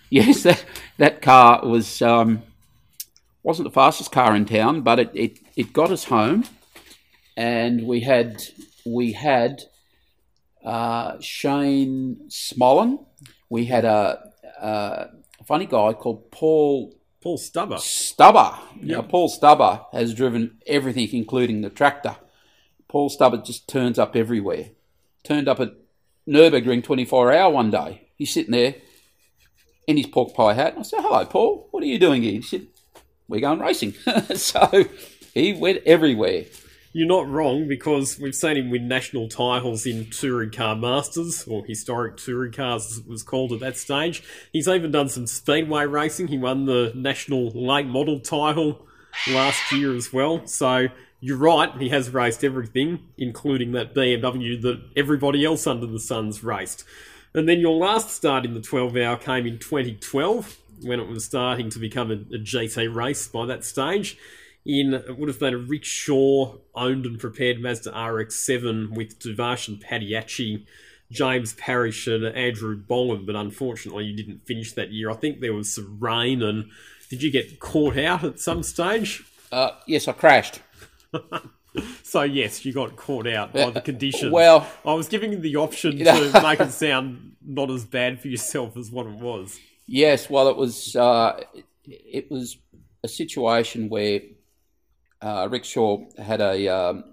[0.08, 0.64] yes, that
[0.96, 2.42] that car was um,
[3.42, 6.44] wasn't the fastest car in town, but it, it, it got us home,
[7.36, 8.42] and we had
[8.86, 9.62] we had
[10.64, 13.04] uh, Shane Smollen.
[13.50, 15.08] We had a, a
[15.46, 17.78] funny guy called Paul Paul Stubber.
[17.78, 18.56] Stubber.
[18.80, 22.16] Now, Paul Stubber has driven everything, including the tractor.
[22.88, 24.70] Paul Stubber just turns up everywhere.
[25.24, 25.72] Turned up at
[26.28, 28.08] Nürburgring 24 hour one day.
[28.16, 28.76] He's sitting there
[29.86, 30.76] in his pork pie hat.
[30.78, 31.68] I said, Hello, Paul.
[31.70, 32.32] What are you doing here?
[32.32, 32.66] He said,
[33.28, 33.92] We're going racing.
[34.36, 34.84] so
[35.34, 36.44] he went everywhere.
[36.96, 41.62] You're not wrong because we've seen him win national titles in touring car masters or
[41.66, 44.22] historic touring cars as it was called at that stage.
[44.50, 46.28] He's even done some speedway racing.
[46.28, 48.86] He won the national late model title
[49.28, 50.46] last year as well.
[50.46, 50.86] So
[51.20, 56.42] you're right, he has raced everything, including that BMW that everybody else under the sun's
[56.42, 56.82] raced.
[57.34, 61.26] And then your last start in the 12 hour came in 2012 when it was
[61.26, 64.16] starting to become a, a GT race by that stage
[64.66, 69.68] in it would have been a Rick Shaw owned and prepared Mazda RX-7 with Duvash
[69.68, 70.66] and Padiachi,
[71.10, 75.10] James Parrish and Andrew Boland, but unfortunately you didn't finish that year.
[75.10, 76.70] I think there was some rain and
[77.08, 79.22] did you get caught out at some stage?
[79.52, 80.60] Uh, yes, I crashed.
[82.02, 84.32] So yes, you got caught out by the conditions.
[84.32, 88.28] Well, I was giving you the option to make it sound not as bad for
[88.28, 89.58] yourself as what it was.
[89.86, 91.38] Yes, well, it was uh,
[91.84, 92.56] it was
[93.04, 94.20] a situation where
[95.20, 97.04] uh, Rick Shaw had a um,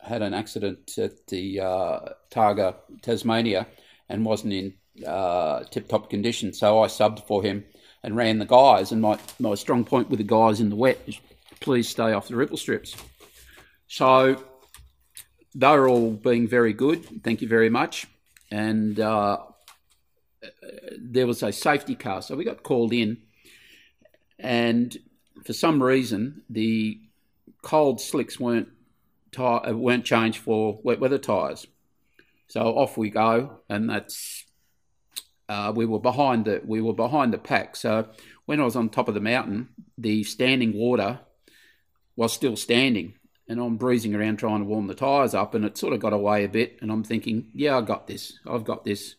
[0.00, 3.66] had an accident at the uh, Targa, Tasmania,
[4.08, 4.74] and wasn't in
[5.06, 6.52] uh, tip-top condition.
[6.52, 7.64] So I subbed for him
[8.02, 8.92] and ran the guys.
[8.92, 11.18] And my, my strong point with the guys in the wet is
[11.60, 12.96] please stay off the ripple strips.
[13.88, 14.42] So
[15.54, 17.22] they were all being very good.
[17.24, 18.06] Thank you very much.
[18.50, 19.38] And uh,
[20.98, 23.18] there was a safety car, so we got called in,
[24.38, 24.96] and
[25.44, 26.98] for some reason the
[27.62, 28.68] cold slicks weren't
[29.32, 31.66] ti uh, weren't changed for wet weather tyres.
[32.48, 34.44] So off we go, and that's
[35.48, 37.76] uh, we were behind the we were behind the pack.
[37.76, 38.08] So
[38.46, 41.20] when I was on top of the mountain, the standing water
[42.16, 43.14] was still standing,
[43.48, 46.12] and I'm breezing around trying to warm the tyres up, and it sort of got
[46.12, 46.78] away a bit.
[46.80, 48.38] And I'm thinking, yeah, I got this.
[48.46, 49.14] I've got this.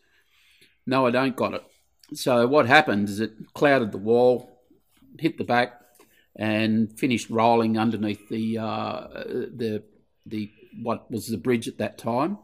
[0.86, 1.64] No, I don't got it.
[2.14, 4.64] So what happened is it clouded the wall,
[5.20, 5.79] hit the back,
[6.40, 9.84] and finished rolling underneath the uh, the
[10.26, 10.50] the
[10.82, 12.40] what was the bridge at that time.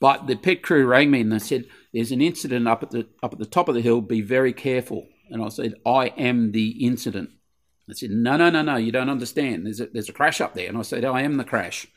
[0.00, 3.08] But the pit crew rang me and they said, "There's an incident up at the
[3.20, 4.00] up at the top of the hill.
[4.00, 7.30] Be very careful." And I said, "I am the incident."
[7.88, 8.76] They said, "No, no, no, no.
[8.76, 9.66] You don't understand.
[9.66, 11.88] There's a there's a crash up there." And I said, "I am the crash."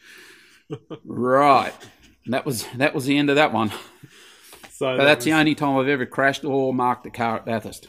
[1.06, 1.74] right.
[2.26, 3.72] And that was that was the end of that one.
[4.72, 7.88] So that that's the only time I've ever crashed or marked a car at Bathurst.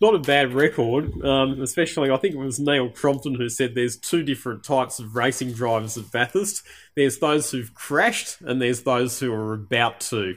[0.00, 3.96] Not a bad record, um, especially I think it was Neil Crompton who said there's
[3.96, 6.62] two different types of racing drivers at Bathurst.
[6.94, 10.36] There's those who've crashed, and there's those who are about to.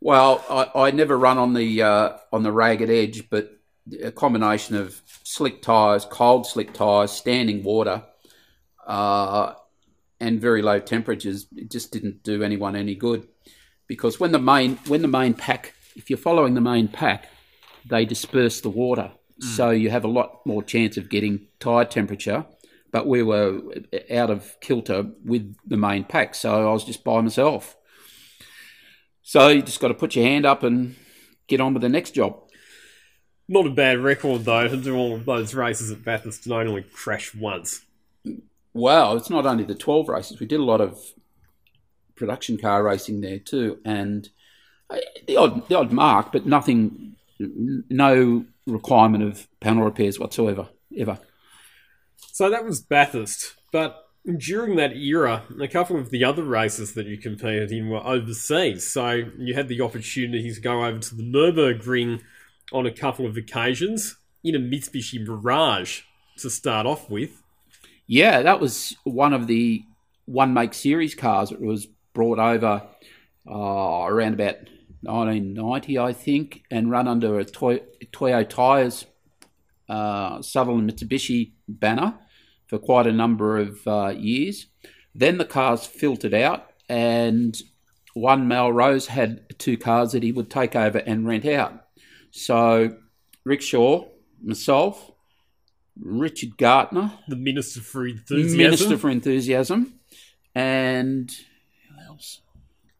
[0.00, 3.58] Well, I, I never run on the uh, on the ragged edge, but
[4.02, 8.04] a combination of slick tyres, cold slick tyres, standing water,
[8.86, 9.54] uh,
[10.20, 13.26] and very low temperatures, it just didn't do anyone any good.
[13.86, 17.28] Because when the main when the main pack, if you're following the main pack,
[17.88, 22.44] they disperse the water, so you have a lot more chance of getting tyre temperature.
[22.90, 23.60] But we were
[24.10, 27.76] out of kilter with the main pack, so I was just by myself.
[29.22, 30.96] So you just got to put your hand up and
[31.48, 32.48] get on with the next job.
[33.46, 36.82] Not a bad record though to do all of those races at Bathurst and only
[36.82, 37.84] crash once.
[38.74, 40.38] Well, it's not only the 12 races.
[40.38, 40.98] We did a lot of
[42.14, 44.28] production car racing there too, and
[44.90, 51.18] uh, the odd, the odd mark, but nothing, no requirement of panel repairs whatsoever, ever.
[52.32, 54.04] So that was Bathurst, but
[54.36, 58.86] during that era, a couple of the other races that you competed in were overseas.
[58.86, 62.20] So you had the opportunity to go over to the Nurburgring
[62.72, 66.02] on a couple of occasions in a Mitsubishi Mirage
[66.38, 67.42] to start off with.
[68.06, 69.84] Yeah, that was one of the
[70.26, 72.86] one make series cars that was brought over
[73.50, 74.56] uh, around about
[75.02, 77.80] 1990, I think, and run under a Toy,
[78.12, 79.06] Toyo Tires
[79.88, 82.14] uh, Sutherland Mitsubishi banner
[82.66, 84.66] for quite a number of uh, years.
[85.14, 87.56] Then the cars filtered out, and
[88.14, 91.86] one Melrose had two cars that he would take over and rent out.
[92.30, 92.96] So
[93.44, 94.08] Rick Shaw,
[94.42, 95.10] myself,
[95.98, 98.58] Richard Gartner, The Minister for Enthusiasm.
[98.58, 99.94] Minister for Enthusiasm,
[100.54, 101.30] and?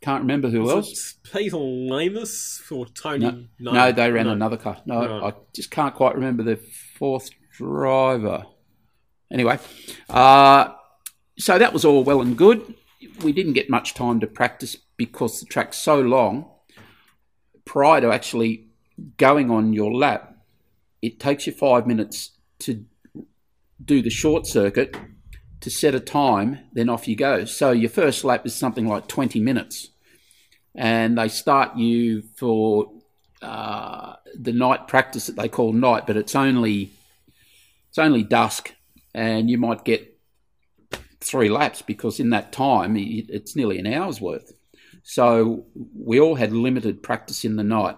[0.00, 1.14] Can't remember who Was else.
[1.24, 3.48] it Peter Lamus or Tony?
[3.58, 4.32] No, no, they ran no.
[4.32, 4.80] another car.
[4.86, 5.26] No, No.
[5.26, 6.56] I just can't quite remember the
[6.96, 8.44] fourth driver.
[9.32, 9.58] Anyway,
[10.08, 10.72] uh,
[11.36, 12.74] so that was all well and good.
[13.22, 16.48] We didn't get much time to practice because the track's so long.
[17.64, 18.68] Prior to actually
[19.16, 20.36] going on your lap,
[21.02, 22.30] it takes you five minutes
[22.60, 22.84] to
[23.84, 24.96] do the short circuit
[25.60, 27.44] to set a time, then off you go.
[27.44, 29.88] So your first lap is something like 20 minutes.
[30.74, 32.92] And they start you for
[33.42, 36.90] uh, the night practice that they call night, but it's only
[37.88, 38.74] it's only dusk,
[39.14, 40.18] and you might get
[41.20, 44.52] three laps because in that time it's nearly an hour's worth.
[45.02, 47.96] So we all had limited practice in the night.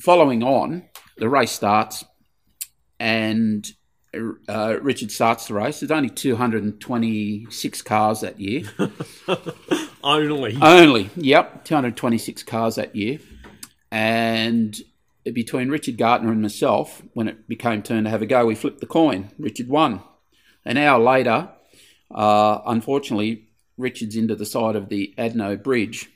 [0.00, 2.04] Following on, the race starts,
[2.98, 3.70] and
[4.48, 5.80] uh, Richard starts the race.
[5.80, 8.64] There's only 226 cars that year.
[10.02, 10.56] Only.
[10.60, 13.18] Only, yep, 226 cars that year.
[13.90, 14.80] And
[15.24, 18.80] between Richard Gartner and myself, when it became turn to have a go, we flipped
[18.80, 19.30] the coin.
[19.38, 20.00] Richard won.
[20.64, 21.50] An hour later,
[22.10, 26.10] uh, unfortunately, Richard's into the side of the Adno Bridge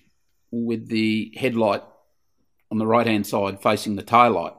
[0.51, 1.83] with the headlight
[2.71, 4.55] on the right hand side facing the taillight.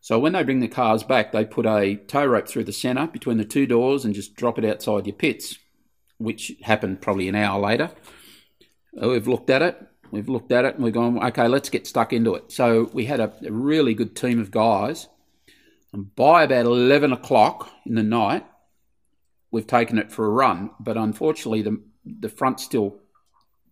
[0.00, 3.06] So when they bring the cars back, they put a tow rope through the centre
[3.06, 5.58] between the two doors and just drop it outside your pits,
[6.18, 7.90] which happened probably an hour later.
[8.94, 9.86] We've looked at it.
[10.10, 12.50] We've looked at it and we've gone, okay, let's get stuck into it.
[12.50, 15.06] So we had a, a really good team of guys.
[15.92, 18.44] And by about 11 o'clock in the night,
[19.50, 20.70] we've taken it for a run.
[20.80, 22.96] But unfortunately, the, the front's still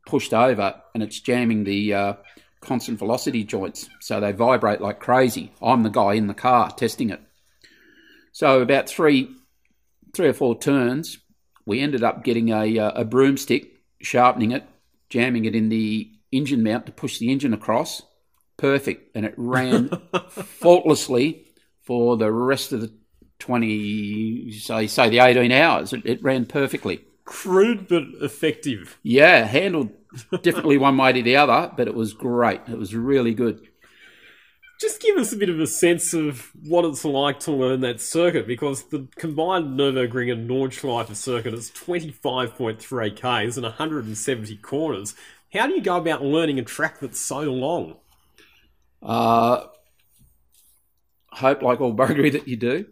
[0.07, 2.13] pushed over and it's jamming the uh,
[2.61, 3.89] constant velocity joints.
[4.01, 5.53] So they vibrate like crazy.
[5.63, 7.21] I'm the guy in the car testing it.
[8.33, 9.31] So about three,
[10.15, 11.19] three or four turns,
[11.67, 14.65] we ended up getting a, uh, a broomstick, sharpening it,
[15.09, 18.03] jamming it in the engine mount to push the engine across.
[18.57, 19.17] Perfect.
[19.17, 19.89] And it ran
[20.31, 21.47] faultlessly
[21.83, 22.93] for the rest of the
[23.39, 25.93] 20, say, say the 18 hours.
[25.93, 27.05] It, it ran perfectly.
[27.29, 28.99] Crude but effective.
[29.03, 29.91] Yeah, handled
[30.43, 32.63] differently one way to the other, but it was great.
[32.67, 33.61] It was really good.
[34.81, 38.01] just give us a bit of a sense of what it's like to learn that
[38.01, 45.15] circuit because the combined Nürburgring and Nordschleife circuit is 25.3 Ks and 170 corners.
[45.53, 47.97] How do you go about learning a track that's so long?
[49.03, 49.65] Uh,
[51.33, 52.87] hope, like all buggery that you do.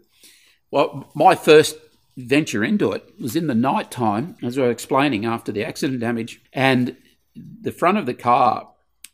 [0.69, 1.77] Well, my first
[2.17, 5.99] venture into it was in the night time, as I was explaining after the accident
[5.99, 6.97] damage, and
[7.35, 8.69] the front of the car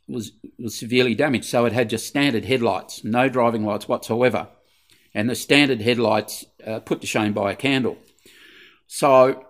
[0.08, 4.48] was was severely damaged, so it had just standard headlights, no driving lights whatsoever,
[5.14, 7.98] and the standard headlights uh, put to shame by a candle.
[8.88, 9.46] So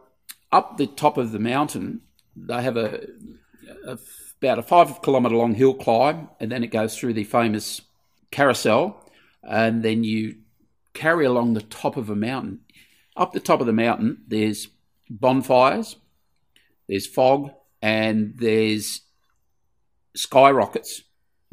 [0.51, 2.01] up the top of the mountain,
[2.35, 3.07] they have a,
[3.85, 3.97] a
[4.41, 7.81] about a five kilometre long hill climb, and then it goes through the famous
[8.31, 9.09] carousel,
[9.43, 10.35] and then you
[10.93, 12.59] carry along the top of a mountain.
[13.15, 14.67] Up the top of the mountain, there's
[15.09, 15.97] bonfires,
[16.87, 17.51] there's fog,
[17.81, 19.01] and there's
[20.15, 21.03] skyrockets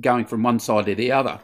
[0.00, 1.40] going from one side to the other,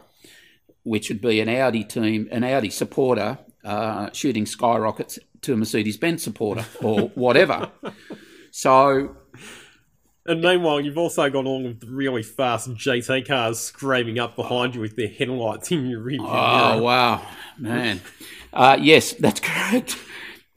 [0.84, 5.96] which would be an Audi team, an Audi supporter uh, shooting skyrockets to a Mercedes
[5.96, 7.70] Benz supporter or whatever.
[8.50, 9.16] so.
[10.28, 14.80] And meanwhile, you've also got of the really fast GT cars screaming up behind you
[14.80, 16.18] with their headlights in your rear.
[16.20, 18.00] Oh, wow, man.
[18.52, 19.98] Uh, yes, that's correct.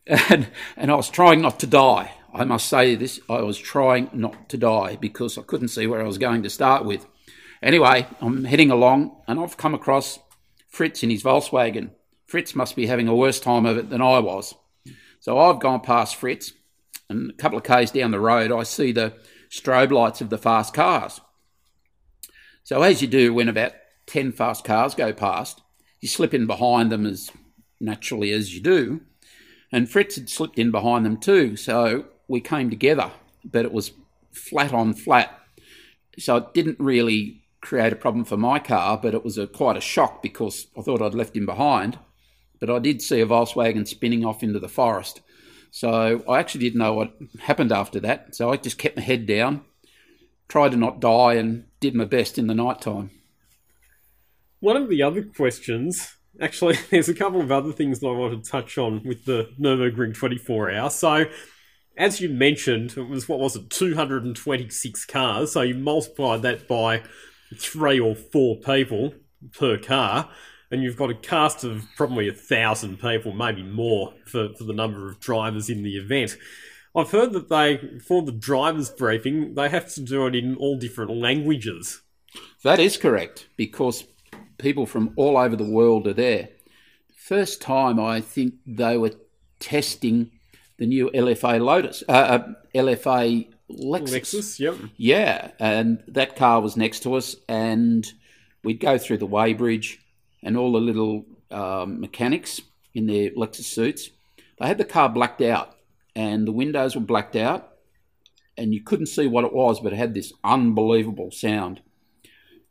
[0.08, 2.14] And, and I was trying not to die.
[2.34, 6.02] I must say this I was trying not to die because I couldn't see where
[6.02, 7.06] I was going to start with.
[7.62, 10.20] Anyway, I'm heading along and I've come across
[10.68, 11.92] Fritz in his Volkswagen.
[12.26, 14.56] Fritz must be having a worse time of it than I was.
[15.20, 16.54] So I've gone past Fritz
[17.10, 19.14] and a couple of k's down the road, I see the
[19.50, 21.22] strobe lights of the fast cars.
[22.64, 23.74] So, as you do when about
[24.08, 25.62] 10 fast cars go past,
[26.02, 27.32] you slip in behind them as
[27.80, 29.02] naturally as you do.
[29.72, 31.56] And Fritz had slipped in behind them too.
[31.56, 33.12] So we came together,
[33.44, 33.92] but it was
[34.32, 35.38] flat on flat.
[36.18, 39.78] So it didn't really create a problem for my car, but it was a, quite
[39.78, 42.00] a shock because I thought I'd left him behind.
[42.60, 45.22] But I did see a Volkswagen spinning off into the forest.
[45.72, 48.36] So I actually didn't know what happened after that.
[48.36, 49.62] So I just kept my head down,
[50.48, 53.12] tried to not die, and did my best in the night time.
[54.60, 58.44] One of the other questions, actually, there's a couple of other things that I want
[58.44, 60.90] to touch on with the Nürburgring 24 hour.
[60.90, 61.26] So
[62.00, 65.52] as you mentioned, it was what was it, 226 cars.
[65.52, 67.04] So you multiplied that by
[67.56, 69.14] three or four people
[69.52, 70.30] per car,
[70.72, 74.74] and you've got a cast of probably a thousand people, maybe more, for, for the
[74.74, 76.38] number of drivers in the event.
[76.96, 80.78] I've heard that they, for the drivers' briefing, they have to do it in all
[80.78, 82.02] different languages.
[82.64, 84.06] That is correct, because
[84.58, 86.50] people from all over the world are there.
[87.16, 89.14] First time, I think they were
[89.60, 90.32] testing
[90.78, 94.34] the new LFA Lotus, uh, uh, LFA Lexus.
[94.34, 94.76] Lexus, yep.
[94.98, 98.08] Yeah, and that car was next to us, and
[98.64, 99.98] we'd go through the weighbridge,
[100.44, 102.62] and all the little um, mechanics
[102.94, 104.10] in their Lexus suits,
[104.60, 105.76] they had the car blacked out,
[106.16, 107.74] and the windows were blacked out,
[108.58, 111.82] and you couldn't see what it was, but it had this unbelievable sound.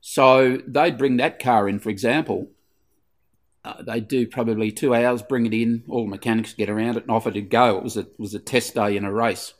[0.01, 2.51] So they'd bring that car in, for example,
[3.65, 7.03] uh, they do probably two hours, bring it in, all the mechanics get around it,
[7.03, 7.77] and off it'd go.
[7.77, 9.55] It was a was a test day in a race.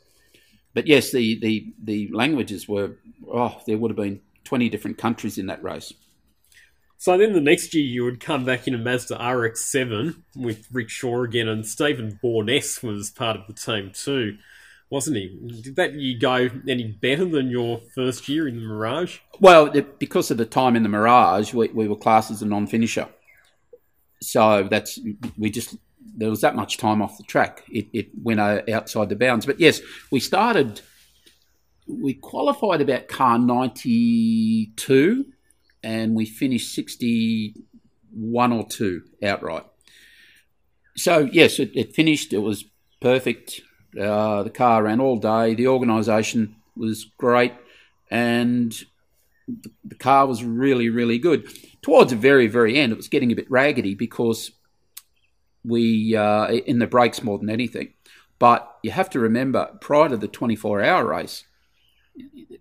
[0.73, 2.97] But yes, the the the languages were
[3.31, 5.93] oh, there would have been twenty different countries in that race.
[6.99, 10.89] So then the next year you would come back in a Mazda RX-7 with Rick
[10.89, 14.37] Shaw again, and Stephen Bournes was part of the team too,
[14.91, 15.61] wasn't he?
[15.63, 19.19] Did that year go any better than your first year in the Mirage?
[19.39, 23.07] Well, because of the time in the Mirage, we, we were classed as a non-finisher
[24.21, 24.99] so that's
[25.37, 25.75] we just
[26.17, 27.63] there was that much time off the track.
[27.69, 29.45] It, it went uh, outside the bounds.
[29.45, 29.81] But yes,
[30.11, 30.81] we started.
[31.87, 35.25] We qualified about car ninety two,
[35.83, 37.55] and we finished sixty
[38.11, 39.65] one or two outright.
[40.95, 42.33] So yes, it, it finished.
[42.33, 42.65] It was
[43.01, 43.61] perfect.
[43.99, 45.55] Uh, the car ran all day.
[45.55, 47.53] The organisation was great,
[48.11, 48.73] and
[49.83, 51.47] the car was really, really good.
[51.81, 54.51] Towards the very, very end, it was getting a bit raggedy because
[55.63, 57.93] we uh, in the brakes more than anything.
[58.37, 61.43] But you have to remember, prior to the 24-hour race,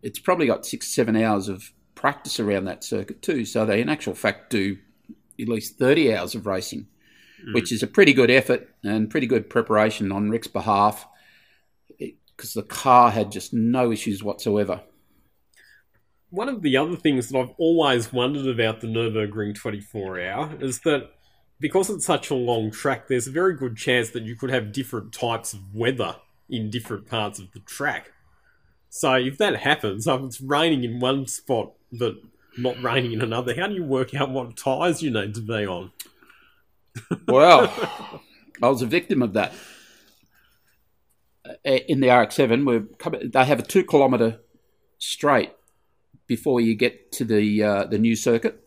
[0.03, 3.45] it's probably got six, seven hours of practice around that circuit too.
[3.45, 4.79] So they, in actual fact, do
[5.41, 6.87] at least 30 hours of racing,
[7.45, 7.55] mm.
[7.55, 11.07] which is a pretty good effort and pretty good preparation on Rick's behalf
[11.99, 14.83] because the car had just no issues whatsoever
[16.31, 20.81] one of the other things that I've always wondered about the Nürburgring 24 hour is
[20.81, 21.11] that
[21.61, 24.73] because it's such a long track, there's a very good chance that you could have
[24.73, 26.17] different types of weather
[26.49, 28.13] in different parts of the track.
[28.91, 32.17] So if that happens, if it's raining in one spot but
[32.57, 33.55] not raining in another.
[33.55, 35.93] How do you work out what tyres you need to be on?
[37.27, 37.73] Well,
[38.63, 39.53] I was a victim of that.
[41.45, 44.41] Uh, In the RX-7, we're coming, they have a two kilometre
[44.99, 45.53] straight
[46.27, 48.63] before you get to the uh, the new circuit.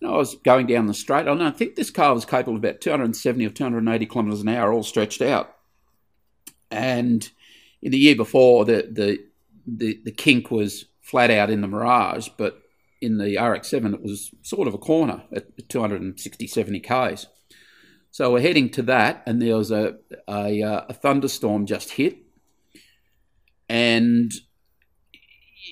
[0.00, 2.64] And I was going down the straight, and I think this car was capable of
[2.64, 5.54] about 270 or 280 kilometres an hour, all stretched out.
[6.70, 7.28] And
[7.80, 9.18] in the year before, the the
[9.66, 12.60] the, the kink was flat out in the Mirage, but
[13.00, 17.26] in the RX-7, it was sort of a corner at 260, 70 k's.
[18.10, 19.96] So we're heading to that, and there was a,
[20.26, 22.16] a, uh, a thunderstorm just hit,
[23.68, 24.32] and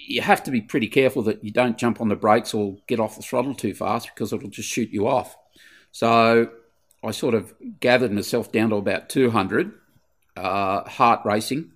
[0.07, 3.01] you have to be pretty careful that you don't jump on the brakes or get
[3.01, 5.37] off the throttle too fast because it'll just shoot you off.
[5.93, 6.51] So
[7.03, 9.73] I sort of gathered myself down to about 200,
[10.37, 11.72] uh, heart racing,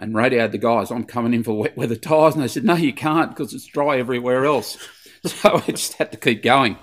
[0.00, 2.34] and radioed the guys, I'm coming in for wet weather tyres.
[2.34, 4.78] And they said, no, you can't because it's dry everywhere else.
[5.24, 6.78] so I just had to keep going.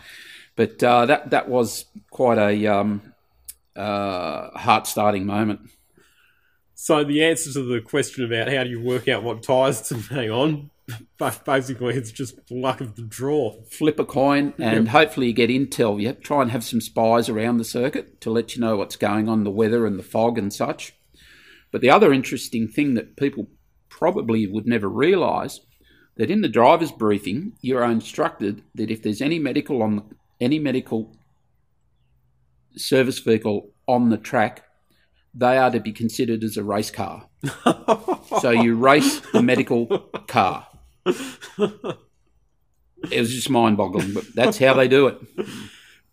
[0.55, 3.13] But uh, that, that was quite a um,
[3.76, 5.61] uh, heart starting moment.
[6.76, 9.95] So the answer to the question about how do you work out what tyres to
[9.95, 10.70] hang on,
[11.45, 13.61] basically it's just luck of the draw.
[13.63, 16.01] Flip a coin and hopefully you get intel.
[16.01, 19.30] You try and have some spies around the circuit to let you know what's going
[19.30, 20.93] on, the weather and the fog and such.
[21.76, 23.50] But the other interesting thing that people
[23.90, 25.60] probably would never realise
[26.16, 30.58] that in the driver's briefing, you are instructed that if there's any medical on any
[30.58, 31.18] medical
[32.78, 34.64] service vehicle on the track,
[35.34, 37.28] they are to be considered as a race car.
[38.40, 39.86] so you race the medical
[40.30, 40.68] car.
[41.06, 45.20] It was just mind-boggling, but that's how they do it.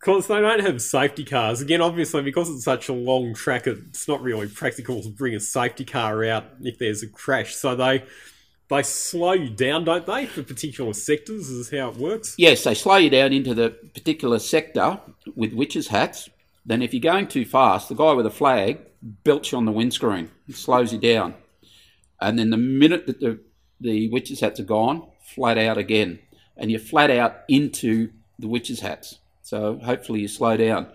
[0.03, 1.61] Because they don't have safety cars.
[1.61, 5.39] Again, obviously, because it's such a long track, it's not really practical to bring a
[5.39, 7.55] safety car out if there's a crash.
[7.55, 8.03] So they
[8.67, 11.49] they slow you down, don't they, for particular sectors?
[11.49, 12.35] Is how it works.
[12.37, 14.99] Yes, they slow you down into the particular sector
[15.35, 16.29] with witches' hats.
[16.65, 19.71] Then, if you're going too fast, the guy with a flag belts you on the
[19.71, 20.31] windscreen.
[20.49, 21.35] Slows you down.
[22.19, 23.39] And then the minute that the,
[23.79, 26.19] the witches' hats are gone, flat out again.
[26.57, 29.19] And you're flat out into the witches' hats.
[29.53, 30.87] So hopefully you slow down.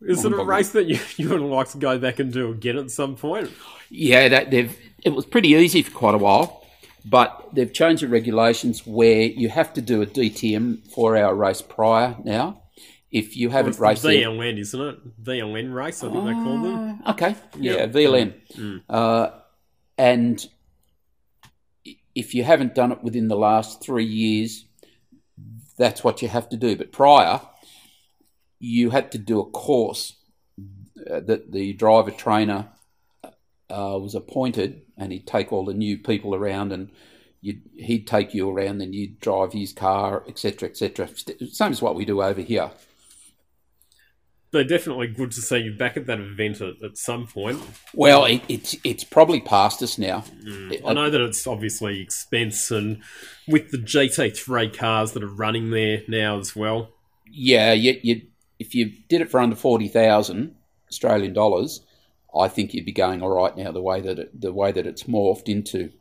[0.00, 2.78] Is it a race that you, you would like to go back and do again
[2.78, 3.50] at some point?
[3.90, 6.64] Yeah, that they've it was pretty easy for quite a while,
[7.04, 11.62] but they've changed the regulations where you have to do a DTM four hour race
[11.62, 12.62] prior now.
[13.10, 15.24] If you haven't the raced there, VLN, isn't it?
[15.24, 17.02] VLN race, I think they call them.
[17.04, 17.90] Uh, okay, yeah, Yep.
[17.92, 18.82] VLN, Mm.
[18.88, 19.30] uh,
[19.96, 20.46] and
[22.14, 24.64] if you haven't done it within the last three years,
[25.78, 26.76] that's what you have to do.
[26.76, 27.40] But prior,
[28.58, 30.16] you had to do a course
[31.10, 32.68] uh, that the driver trainer
[33.24, 36.90] uh, was appointed, and he'd take all the new people around, and
[37.40, 41.08] he'd take you around, and you'd drive his car, etc., etc.
[41.50, 42.70] Same as what we do over here.
[44.50, 47.60] They're definitely good to see you back at that event at, at some point.
[47.92, 50.24] Well, it, it's it's probably past us now.
[50.42, 50.84] Mm.
[50.84, 53.02] I uh, know that it's obviously expense, and
[53.46, 56.94] with the GT3 cars that are running there now as well.
[57.30, 58.22] Yeah, you, you
[58.58, 60.54] if you did it for under forty thousand
[60.90, 61.84] Australian dollars,
[62.34, 63.70] I think you'd be going all right now.
[63.70, 65.92] The way that it, the way that it's morphed into,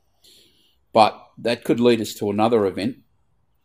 [0.94, 2.98] but that could lead us to another event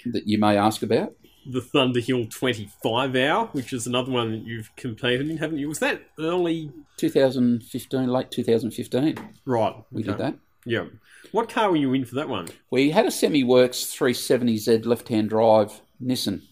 [0.06, 1.14] that you may ask about.
[1.46, 5.68] The Thunderhill 25 hour, which is another one that you've competed in, haven't you?
[5.68, 6.70] Was that early?
[6.98, 9.74] 2015, late 2015, Right.
[9.90, 10.10] we okay.
[10.10, 10.34] did that.
[10.64, 10.84] Yeah.
[11.32, 12.48] What car were you in for that one?
[12.70, 16.42] We had a Semi Works 370Z left-hand drive Nissan.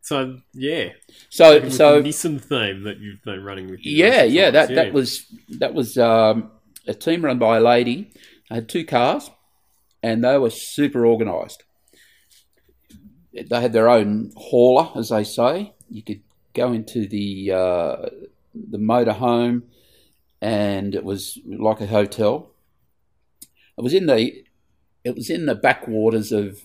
[0.00, 0.90] So, yeah.
[1.30, 3.80] So, so the Nissan theme that you've been running with.
[3.84, 5.26] Yeah, yeah, that exercise, that was
[5.58, 6.50] that was um,
[6.86, 8.12] a team run by a lady.
[8.50, 9.30] I had two cars,
[10.02, 11.63] and they were super organised.
[13.34, 15.72] They had their own hauler, as they say.
[15.90, 16.22] You could
[16.54, 17.96] go into the uh,
[18.54, 19.62] the motorhome,
[20.40, 22.50] and it was like a hotel.
[23.76, 24.44] It was in the
[25.04, 26.60] it was in the backwaters of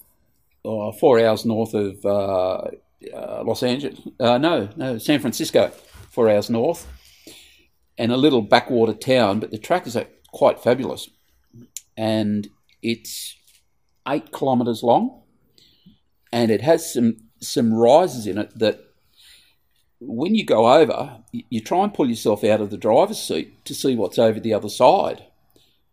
[0.64, 2.70] uh, four hours north of uh,
[3.14, 4.00] uh, Los Angeles.
[4.20, 5.70] Uh, no, no, San Francisco,
[6.12, 6.88] four hours north
[8.00, 11.10] and a little backwater town, but the track is uh, quite fabulous.
[11.98, 12.48] And
[12.82, 13.36] it's
[14.08, 15.22] eight kilometres long,
[16.32, 18.80] and it has some some rises in it that
[20.02, 23.74] when you go over, you try and pull yourself out of the driver's seat to
[23.74, 25.26] see what's over the other side,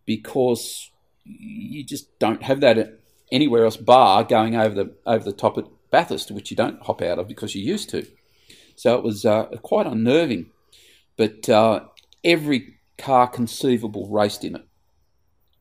[0.05, 0.91] because
[1.23, 2.99] you just don't have that
[3.31, 7.01] anywhere else bar going over the over the top at Bathurst, which you don't hop
[7.01, 8.05] out of because you're used to.
[8.75, 10.51] So it was uh, quite unnerving
[11.17, 11.81] but uh,
[12.23, 14.65] every car conceivable raced in it.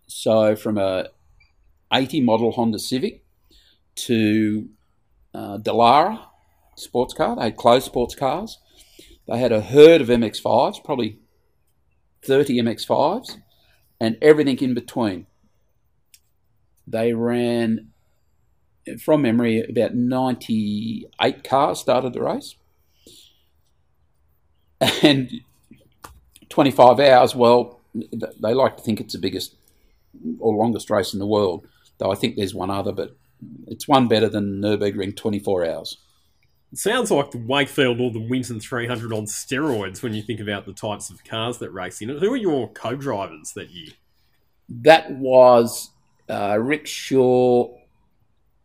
[0.06, 1.08] So from a
[1.92, 3.24] 80 model Honda Civic
[3.96, 4.68] to
[5.34, 6.20] uh, Dallara
[6.76, 7.36] sports car.
[7.36, 8.58] They had closed sports cars.
[9.26, 11.18] They had a herd of MX5s, probably
[12.22, 13.38] 30 MX5s,
[14.00, 15.26] and everything in between.
[16.86, 17.90] They ran,
[19.00, 22.54] from memory, about 98 cars started the race.
[25.02, 25.30] And
[26.50, 29.56] 25 hours, well, they like to think it's the biggest
[30.38, 31.66] or longest race in the world,
[31.98, 33.16] though I think there's one other, but
[33.66, 35.98] it's one better than Nürburgring 24 hours.
[36.72, 40.66] It sounds like the Wakefield or the Winton 300 on steroids when you think about
[40.66, 42.18] the types of cars that race in it.
[42.18, 43.92] Who are your co-drivers that year?
[44.68, 45.90] That was
[46.28, 47.72] uh, Rick Shaw,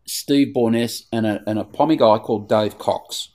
[0.04, 3.28] Steve Borness, and a, and a Pommy guy called Dave Cox,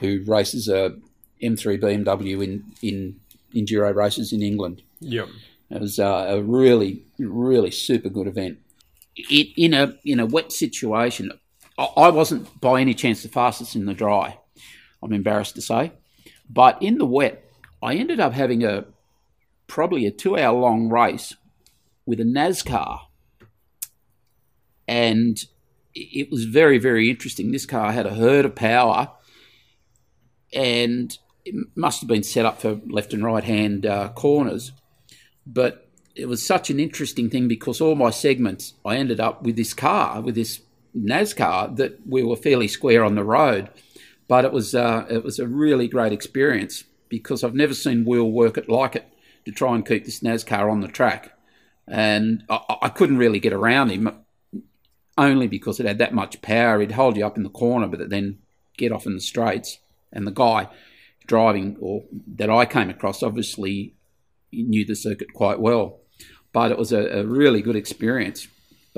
[0.00, 0.96] who races a
[1.42, 3.20] M3 BMW in, in
[3.54, 4.82] enduro races in England.
[5.00, 5.28] Yep.
[5.70, 8.58] It was uh, a really, really super good event.
[9.18, 11.32] It, in a in a wet situation,
[11.76, 14.38] I wasn't by any chance the fastest in the dry.
[15.02, 15.92] I'm embarrassed to say,
[16.48, 17.44] but in the wet,
[17.82, 18.84] I ended up having a
[19.66, 21.34] probably a two hour long race
[22.06, 23.00] with a NASCAR,
[24.86, 25.44] and
[25.94, 27.50] it was very very interesting.
[27.50, 29.10] This car had a herd of power,
[30.52, 34.72] and it must have been set up for left and right hand uh, corners,
[35.44, 35.87] but
[36.18, 39.72] it was such an interesting thing because all my segments I ended up with this
[39.72, 40.60] car with this
[40.96, 43.68] NASCAR that we were fairly square on the road,
[44.26, 48.30] but it was uh, it was a really great experience because I've never seen Will
[48.30, 49.06] work it like it
[49.44, 51.32] to try and keep this NASCAR on the track,
[51.86, 54.10] and I, I couldn't really get around him
[55.16, 56.80] only because it had that much power.
[56.80, 58.38] He'd hold you up in the corner, but then
[58.76, 59.78] get off in the straights.
[60.12, 60.68] And the guy
[61.26, 62.04] driving, or
[62.36, 63.94] that I came across, obviously
[64.52, 66.00] knew the circuit quite well.
[66.52, 68.48] But it was a, a really good experience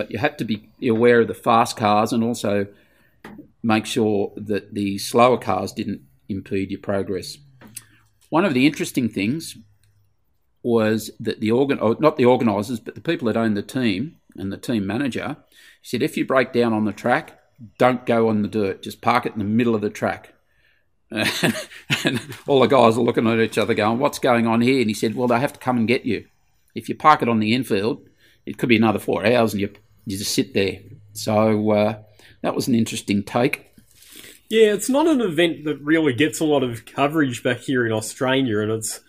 [0.00, 2.66] but you had to be aware of the fast cars and also
[3.62, 7.36] make sure that the slower cars didn't impede your progress.
[8.30, 9.58] One of the interesting things
[10.62, 14.16] was that the organ, oh, not the organisers, but the people that own the team
[14.36, 15.36] and the team manager
[15.82, 17.38] said, if you break down on the track,
[17.76, 20.32] don't go on the dirt, just park it in the middle of the track.
[21.10, 24.80] and all the guys are looking at each other going, what's going on here?
[24.80, 26.26] And he said, well, they have to come and get you.
[26.74, 28.08] If you park it on the infield,
[28.46, 29.70] it could be another four hours and you
[30.06, 30.78] you just sit there.
[31.12, 31.98] So uh,
[32.42, 33.66] that was an interesting take.
[34.48, 37.92] Yeah, it's not an event that really gets a lot of coverage back here in
[37.92, 39.00] Australia, and it's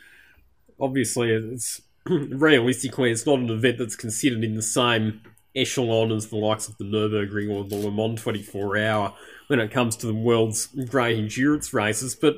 [0.79, 5.21] obviously it's realistically it's not an event that's considered in the same
[5.55, 9.13] echelon as the likes of the Nurburgring or the Le Mans 24 Hour
[9.47, 12.15] when it comes to the world's great endurance races.
[12.15, 12.37] But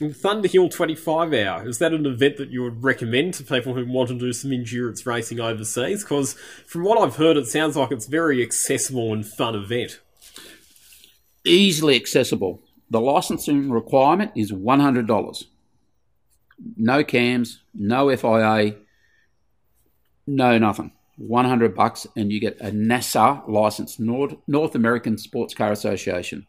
[0.00, 4.08] Thunderhill 25 Hour, is that an event that you would recommend to people who want
[4.08, 6.02] to do some endurance racing overseas?
[6.02, 6.34] Because
[6.66, 10.00] from what I've heard, it sounds like it's very accessible and fun event.
[11.44, 12.60] Easily accessible.
[12.90, 15.44] The licensing requirement is $100.
[16.76, 18.76] No CAMS, no FIA,
[20.26, 20.90] no nothing.
[21.18, 26.48] 100 bucks and you get a NASA license, North American Sports Car Association.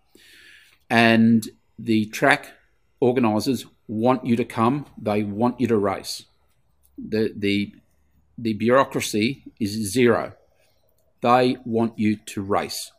[0.89, 2.53] And the track
[3.05, 4.85] organisers want you to come.
[5.01, 6.25] They want you to race.
[6.97, 7.73] The the
[8.37, 10.33] the bureaucracy is zero.
[11.21, 12.91] They want you to race.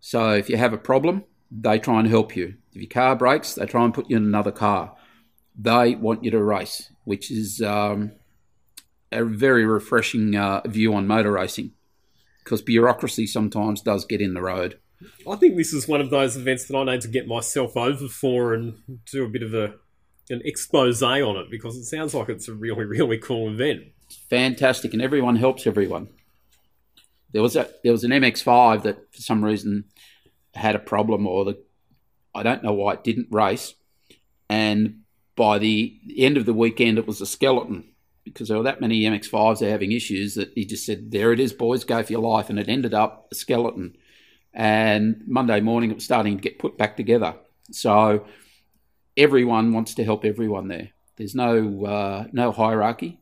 [0.00, 2.54] So if you have a problem, they try and help you.
[2.72, 4.96] If your car breaks, they try and put you in another car.
[5.58, 8.12] They want you to race, which is um,
[9.10, 11.72] a very refreshing uh, view on motor racing
[12.44, 14.78] because bureaucracy sometimes does get in the road.
[15.28, 18.08] I think this is one of those events that I need to get myself over
[18.08, 18.78] for and
[19.10, 19.74] do a bit of a
[20.28, 23.84] an expose on it because it sounds like it's a really really cool event.
[24.28, 26.08] fantastic, and everyone helps everyone.
[27.32, 29.84] There was a there was an MX5 that for some reason
[30.54, 31.62] had a problem, or the
[32.34, 33.74] I don't know why it didn't race,
[34.48, 35.02] and
[35.36, 37.84] by the end of the weekend it was a skeleton
[38.24, 41.38] because there were that many MX5s are having issues that he just said, "There it
[41.38, 43.96] is, boys, go for your life," and it ended up a skeleton
[44.56, 47.34] and Monday morning it was starting to get put back together.
[47.70, 48.26] So
[49.16, 50.90] everyone wants to help everyone there.
[51.16, 53.20] There's no uh, no hierarchy,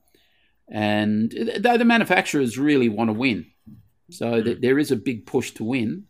[0.69, 3.47] and though the manufacturers really want to win,
[4.11, 6.05] so th- there is a big push to win,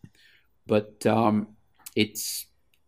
[0.67, 1.49] but um,
[1.95, 2.47] it's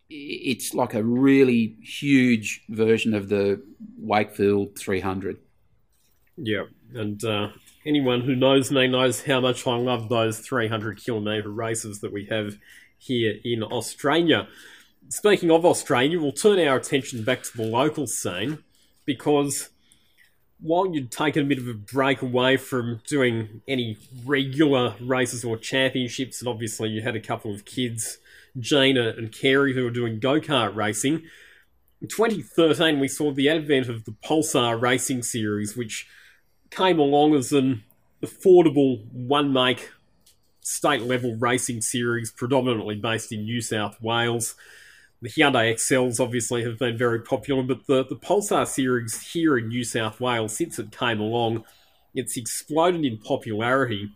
[0.09, 3.61] it's like a really huge version of the
[3.97, 5.37] Wakefield 300.
[6.37, 6.63] Yeah,
[6.93, 7.49] and uh,
[7.87, 12.25] anyone who knows me knows how much I love those 300 kilometre races that we
[12.25, 12.57] have
[12.97, 14.47] here in Australia.
[15.09, 18.63] Speaking of Australia, we'll turn our attention back to the local scene
[19.05, 19.69] because
[20.59, 25.55] while you'd taken a bit of a break away from doing any regular races or
[25.55, 28.17] championships, and obviously you had a couple of kids,
[28.59, 31.23] Gina and Carey, who were doing go kart racing.
[32.01, 36.07] In 2013, we saw the advent of the Pulsar Racing Series, which
[36.69, 37.83] came along as an
[38.23, 39.91] affordable one make
[40.61, 44.55] state level racing series, predominantly based in New South Wales.
[45.21, 49.69] The Hyundai Excels obviously have been very popular, but the, the Pulsar series here in
[49.69, 51.63] New South Wales, since it came along,
[52.13, 54.11] it's exploded in popularity.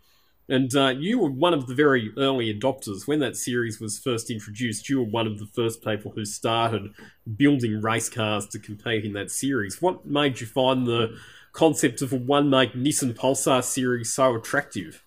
[0.48, 3.08] And uh, you were one of the very early adopters.
[3.08, 6.92] When that series was first introduced, you were one of the first people who started
[7.36, 9.80] building race cars to compete in that series.
[9.80, 11.16] What made you find the
[11.52, 15.02] concept of a one Nissan Pulsar series so attractive?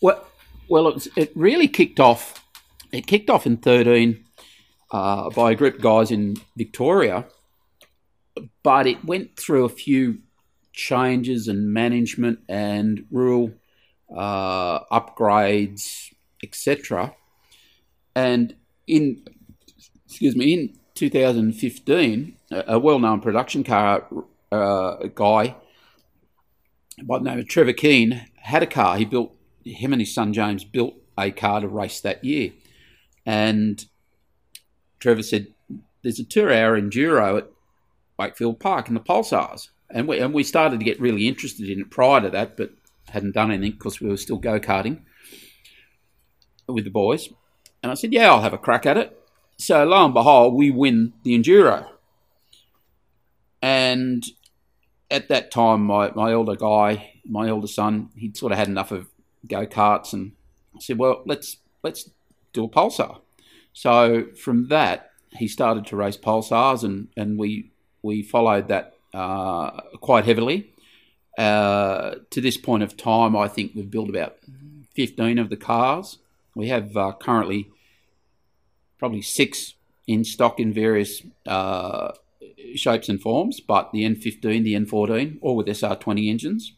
[0.00, 0.26] Well,
[0.68, 2.44] well, it, it really kicked off.
[2.92, 4.24] It kicked off in thirteen
[4.90, 7.26] uh, by a group of guys in Victoria,
[8.62, 10.18] but it went through a few
[10.72, 13.52] changes and management and rule
[14.14, 17.14] uh, upgrades, etc.
[18.14, 18.54] And
[18.86, 19.24] in
[20.06, 24.06] excuse me, in 2015, a well-known production car
[24.52, 25.56] uh, guy
[27.02, 28.96] by the name of Trevor Keane had a car.
[28.96, 29.34] He built
[29.64, 32.52] him and his son James built a car to race that year,
[33.24, 33.84] and
[35.00, 35.48] Trevor said,
[36.02, 37.50] "There's a two-hour enduro at
[38.18, 41.80] Wakefield Park in the Pulsars," and we and we started to get really interested in
[41.80, 42.72] it prior to that, but
[43.08, 45.02] hadn't done anything because we were still go karting
[46.66, 47.28] with the boys.
[47.82, 49.18] And I said, "Yeah, I'll have a crack at it."
[49.56, 51.88] So lo and behold, we win the enduro,
[53.64, 54.26] and
[55.10, 58.92] at that time, my, my older guy, my older son, he'd sort of had enough
[58.92, 59.08] of
[59.48, 60.32] go karts, and
[60.76, 62.10] I said, "Well, let's let's
[62.52, 63.20] do a pulsar."
[63.72, 67.70] So from that, he started to race pulsars, and and we
[68.02, 70.70] we followed that uh, quite heavily.
[71.38, 74.36] Uh, to this point of time, I think we've built about
[74.94, 76.18] fifteen of the cars.
[76.54, 77.70] We have uh, currently
[78.98, 79.72] probably six
[80.06, 82.12] in stock in various uh,
[82.74, 86.72] shapes and forms, but the N15, the N14, all with SR20 engines.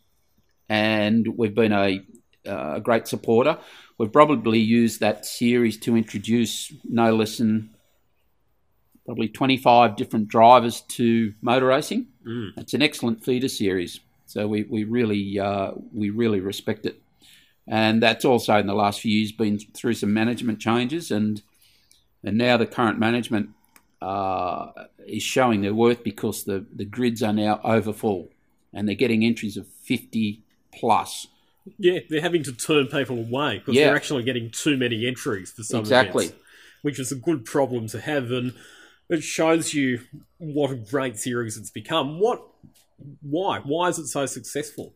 [0.68, 2.04] And we've been a,
[2.44, 3.58] a great supporter.
[3.98, 7.70] We've probably used that series to introduce no less than
[9.06, 12.08] probably 25 different drivers to motor racing.
[12.26, 12.50] Mm.
[12.58, 14.00] It's an excellent feeder series.
[14.26, 17.00] So we, we really uh, we really respect it.
[17.68, 21.42] And that's also in the last few years been through some management changes and
[22.24, 23.50] and now the current management
[24.06, 24.70] uh,
[25.04, 28.28] is showing their worth because the, the grids are now over full
[28.72, 30.42] and they're getting entries of 50
[30.72, 31.26] plus.
[31.76, 33.86] Yeah, they're having to turn people away because yeah.
[33.86, 36.26] they're actually getting too many entries for some exactly.
[36.26, 36.42] events,
[36.82, 38.30] which is a good problem to have.
[38.30, 38.54] And
[39.08, 40.02] it shows you
[40.38, 42.20] what a great series it's become.
[42.20, 42.42] What,
[43.22, 44.94] why, why is it so successful?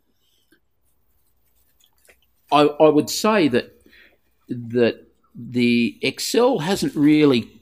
[2.53, 3.77] I, I would say that
[4.49, 7.60] that the Excel hasn't really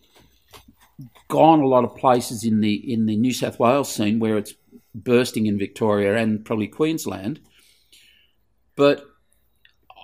[1.29, 4.55] gone a lot of places in the in the New South Wales scene where it's
[4.95, 7.41] bursting in Victoria and probably Queensland.
[8.77, 9.05] But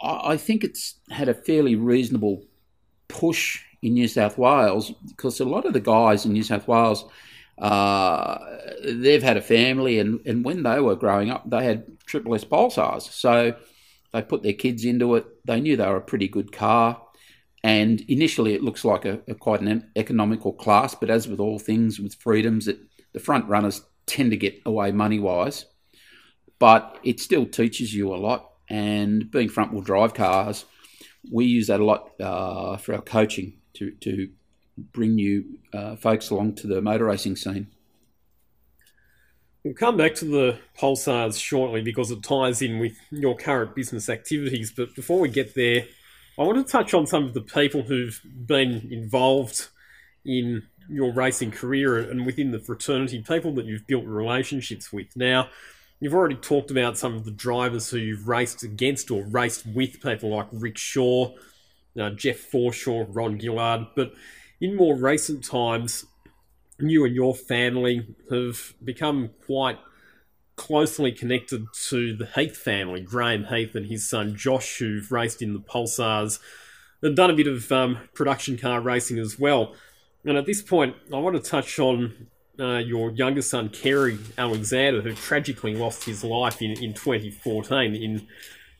[0.03, 2.45] I think it's had a fairly reasonable
[3.09, 7.05] push in New South Wales because a lot of the guys in New South Wales,
[7.59, 8.39] uh,
[8.85, 12.45] they've had a family, and, and when they were growing up, they had Triple S
[12.45, 13.03] Pulsars.
[13.03, 13.55] So
[14.13, 15.27] they put their kids into it.
[15.47, 17.01] They knew they were a pretty good car.
[17.65, 21.59] And initially, it looks like a, a quite an economical class, but as with all
[21.59, 22.79] things with freedoms, it,
[23.15, 25.65] the front runners tend to get away money wise.
[26.59, 28.51] But it still teaches you a lot.
[28.69, 30.67] And being front wheel drive cars,
[31.33, 34.29] we use that a lot uh, for our coaching to, to
[34.77, 37.69] bring you uh, folks along to the motor racing scene.
[39.65, 44.11] We'll come back to the pulsars shortly because it ties in with your current business
[44.11, 44.71] activities.
[44.71, 45.87] But before we get there,
[46.37, 49.69] I want to touch on some of the people who've been involved
[50.25, 55.17] in your racing career and within the fraternity, people that you've built relationships with.
[55.17, 55.49] Now,
[56.01, 60.03] you've already talked about some of the drivers who you've raced against or raced with,
[60.03, 61.35] people like Rick Shaw,
[61.99, 64.13] uh, Jeff Forshaw, Ron Gillard, but
[64.61, 66.05] in more recent times,
[66.81, 69.79] you and your family have become quite
[70.57, 75.53] closely connected to the Heath family, Graham Heath and his son Josh, who've raced in
[75.53, 76.39] the Pulsars
[77.03, 79.75] and done a bit of um, production car racing as well.
[80.25, 82.29] And at this point, I want to touch on
[82.59, 88.27] uh, your younger son, Kerry Alexander, who tragically lost his life in, in 2014 in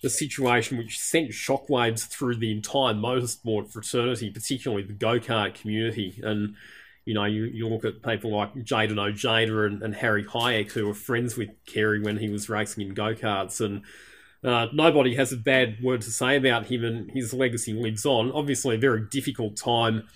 [0.03, 6.21] a situation which sent shockwaves through the entire motorsport fraternity, particularly the go kart community.
[6.23, 6.57] And
[7.05, 10.87] you know, you, you look at people like Jayden Ojeda and, and Harry Hayek, who
[10.87, 13.83] were friends with Kerry when he was racing in go karts, and
[14.43, 18.33] uh, nobody has a bad word to say about him, and his legacy lives on.
[18.33, 20.09] Obviously, a very difficult time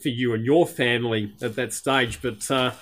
[0.00, 2.72] for you and your family at that stage, but uh,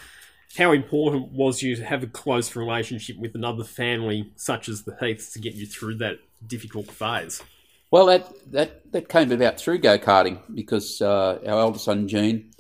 [0.57, 4.97] how important was you to have a close relationship with another family such as the
[5.01, 7.43] Heaths to get you through that difficult phase?
[7.91, 12.53] Well, that that that came about through go karting because uh, our eldest son Gene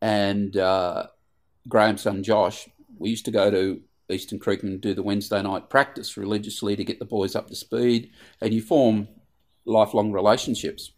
[0.00, 1.06] and uh,
[1.68, 2.68] Graham's son Josh,
[2.98, 3.80] we used to go to
[4.10, 7.56] Eastern Creek and do the Wednesday night practice religiously to get the boys up to
[7.56, 9.08] speed, and you form
[9.64, 10.92] lifelong relationships.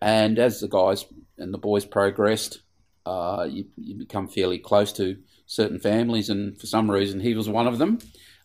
[0.00, 1.04] And as the guys
[1.38, 2.62] and the boys progressed,
[3.06, 7.48] uh, you, you, become fairly close to certain families, and for some reason, he was
[7.48, 7.98] one of them.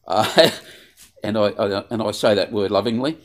[0.08, 0.52] Uh,
[1.24, 3.18] and I, I, and I say that word lovingly.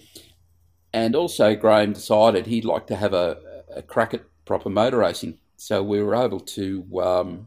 [0.94, 3.38] And also, Graham decided he'd like to have a,
[3.74, 7.46] a crack at proper motor racing, so we were able to um,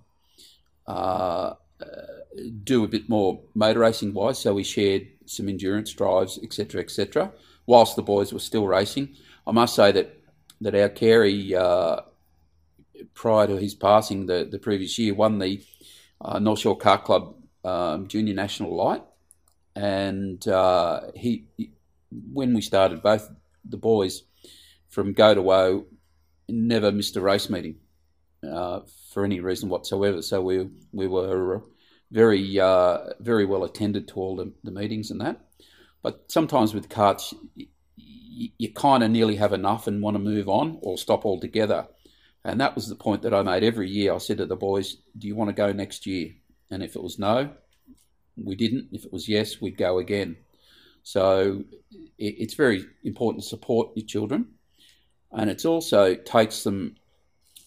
[0.88, 1.56] uh,
[2.64, 4.40] do a bit more motor racing wise.
[4.40, 7.34] So we shared some endurance drives, etc., etc.
[7.66, 10.18] Whilst the boys were still racing, I must say that
[10.62, 12.04] that our Carey, uh,
[13.14, 15.62] prior to his passing the, the previous year, won the
[16.22, 17.36] uh, North Shore Car Club
[17.66, 19.04] um, Junior National Light,
[19.76, 21.44] and uh, he,
[22.32, 23.30] when we started, both
[23.66, 24.24] the boys
[24.88, 25.86] from go to woe
[26.48, 27.76] never missed a race meeting
[28.46, 28.82] uh,
[29.12, 30.22] for any reason whatsoever.
[30.22, 31.62] So we we were
[32.12, 35.42] very uh, very well attended to all the, the, meetings and that.
[36.02, 40.48] But sometimes with karts, you, you kind of nearly have enough and want to move
[40.48, 41.88] on or stop altogether.
[42.44, 44.14] And that was the point that I made every year.
[44.14, 46.34] I said to the boys, "Do you want to go next year?"
[46.70, 47.52] And if it was no,
[48.36, 48.90] we didn't.
[48.92, 50.38] If it was yes, we'd go again.
[51.04, 51.64] So
[52.18, 54.48] it's very important to support your children,
[55.32, 56.96] and it also takes them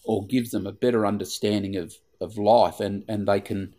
[0.09, 3.75] or gives them a better understanding of, of life, and, and they can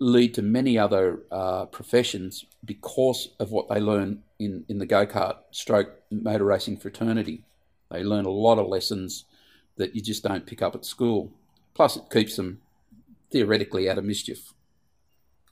[0.00, 5.04] lead to many other uh, professions because of what they learn in, in the go
[5.04, 7.42] kart stroke motor racing fraternity.
[7.90, 9.26] They learn a lot of lessons
[9.76, 11.30] that you just don't pick up at school.
[11.74, 12.62] Plus, it keeps them
[13.30, 14.54] theoretically out of mischief.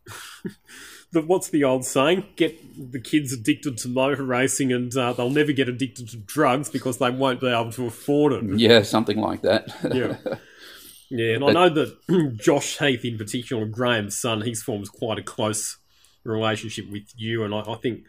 [1.14, 2.26] the, what's the old saying?
[2.36, 6.68] Get the kids addicted to motor racing, and uh, they'll never get addicted to drugs
[6.68, 8.58] because they won't be able to afford it.
[8.58, 9.74] Yeah, something like that.
[9.92, 10.16] yeah.
[11.10, 15.18] Yeah, and but, I know that Josh Heath, in particular, Graham's son, he's formed quite
[15.18, 15.76] a close
[16.24, 18.04] relationship with you, and I, I think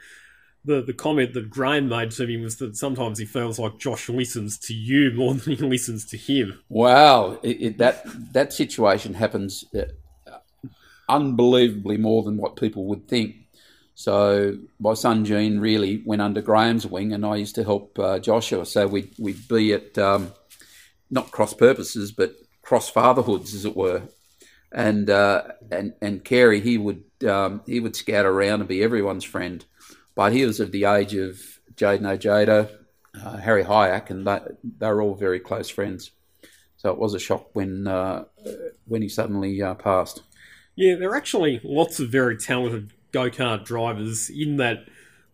[0.63, 4.09] the the comment that Graham made to me was that sometimes he feels like Josh
[4.09, 6.59] listens to you more than he listens to him.
[6.69, 8.01] Wow, it, it, that
[8.33, 9.83] that situation happens uh,
[11.07, 13.35] unbelievably more than what people would think.
[13.95, 18.19] So my son Gene really went under Graham's wing, and I used to help uh,
[18.19, 18.65] Joshua.
[18.65, 20.33] So we'd we'd be at um,
[21.09, 24.03] not cross purposes, but cross fatherhoods, as it were.
[24.71, 29.23] And uh, and and Carey, he would um, he would scout around and be everyone's
[29.23, 29.63] friend,
[30.13, 31.39] but he was of the age of
[31.75, 32.69] Jayden Ojeda,
[33.23, 34.39] uh, Harry Hayek, and they,
[34.79, 36.11] they were all very close friends.
[36.77, 38.25] So it was a shock when uh,
[38.85, 40.21] when he suddenly uh, passed.
[40.75, 44.85] Yeah, there are actually lots of very talented go kart drivers in that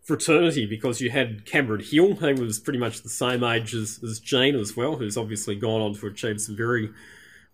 [0.02, 4.20] fraternity because you had Cameron Hill, who was pretty much the same age as, as
[4.20, 6.90] Gene as well, who's obviously gone on to achieve some very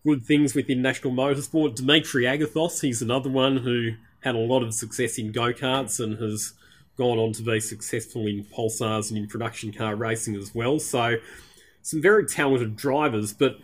[0.05, 1.77] good things within national motorsport.
[1.77, 6.19] Dimitri Agathos, he's another one who had a lot of success in go karts and
[6.19, 6.53] has
[6.97, 10.79] gone on to be successful in pulsars and in production car racing as well.
[10.79, 11.17] So,
[11.83, 13.59] some very talented drivers, but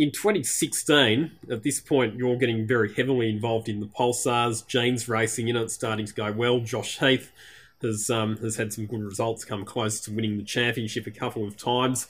[0.00, 4.66] in 2016, at this point, you're getting very heavily involved in the pulsars.
[4.66, 6.60] Gene's racing in it, starting to go well.
[6.60, 7.30] Josh Heath
[7.82, 11.46] has um, has had some good results, come close to winning the championship a couple
[11.46, 12.06] of times.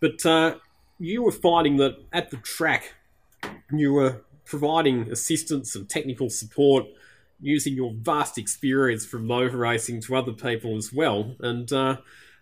[0.00, 0.56] But uh,
[0.98, 2.92] you were finding that at the track,
[3.72, 6.84] you were providing assistance and technical support
[7.40, 11.36] using your vast experience from motor racing to other people as well.
[11.40, 11.96] And uh,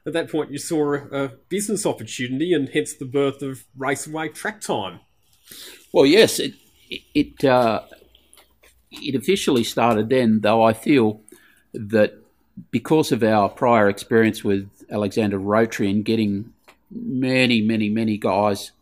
[0.08, 4.60] at that point you saw a, business opportunity and hence the birth of Raceway Track
[4.60, 5.00] Time.
[5.92, 6.54] Well, yes, it
[7.14, 7.82] it uh,
[8.90, 11.20] it officially started then, though I feel
[11.72, 12.14] that
[12.70, 16.52] because of our prior experience with Alexander Rotary and getting
[16.90, 18.72] many, many, many guys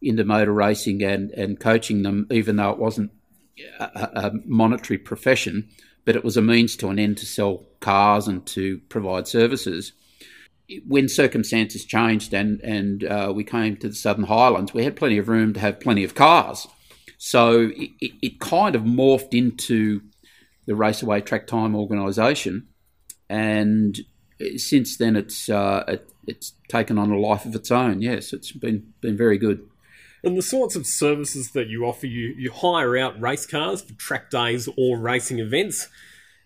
[0.00, 3.10] into motor racing and, and coaching them, even though it wasn't
[3.80, 3.84] a,
[4.14, 5.68] a monetary profession,
[6.04, 9.92] but it was a means to an end to sell cars and to provide services
[10.86, 15.18] when circumstances changed and and uh, we came to the Southern Highlands, we had plenty
[15.18, 16.66] of room to have plenty of cars.
[17.18, 20.02] So it, it kind of morphed into
[20.66, 22.68] the Raceway Track Time organisation,
[23.28, 23.98] and
[24.56, 28.02] since then it's uh, it, it's taken on a life of its own.
[28.02, 29.66] Yes, it's been been very good.
[30.24, 33.92] And the sorts of services that you offer, you, you hire out race cars for
[33.92, 35.88] track days or racing events.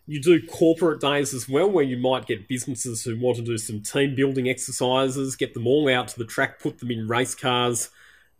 [0.06, 3.58] You do corporate days as well, where you might get businesses who want to do
[3.58, 7.34] some team building exercises, get them all out to the track, put them in race
[7.34, 7.90] cars,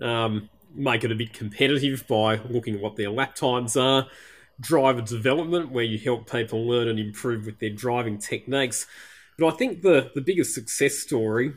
[0.01, 4.09] um, make it a bit competitive by looking at what their lap times are.
[4.61, 8.87] Driver development, where you help people learn and improve with their driving techniques.
[9.39, 11.55] But I think the, the biggest success story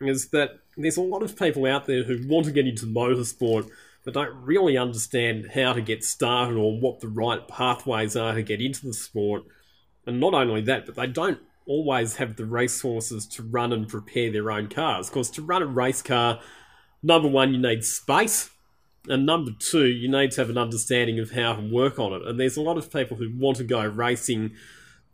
[0.00, 3.68] is that there's a lot of people out there who want to get into motorsport
[4.04, 8.42] but don't really understand how to get started or what the right pathways are to
[8.42, 9.42] get into the sport.
[10.06, 14.32] And not only that, but they don't always have the resources to run and prepare
[14.32, 15.08] their own cars.
[15.08, 16.40] Because to run a race car,
[17.02, 18.50] number one, you need space.
[19.08, 22.26] And number two, you need to have an understanding of how to work on it.
[22.26, 24.52] And there's a lot of people who want to go racing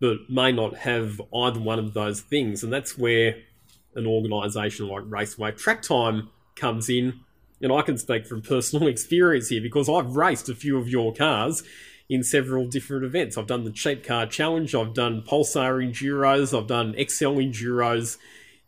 [0.01, 2.63] but may not have either one of those things.
[2.63, 3.37] And that's where
[3.95, 7.21] an organisation like Raceway Track Time comes in.
[7.61, 11.13] And I can speak from personal experience here because I've raced a few of your
[11.13, 11.63] cars
[12.09, 13.37] in several different events.
[13.37, 18.17] I've done the Cheap Car Challenge, I've done Pulsar Enduros, I've done XL Enduros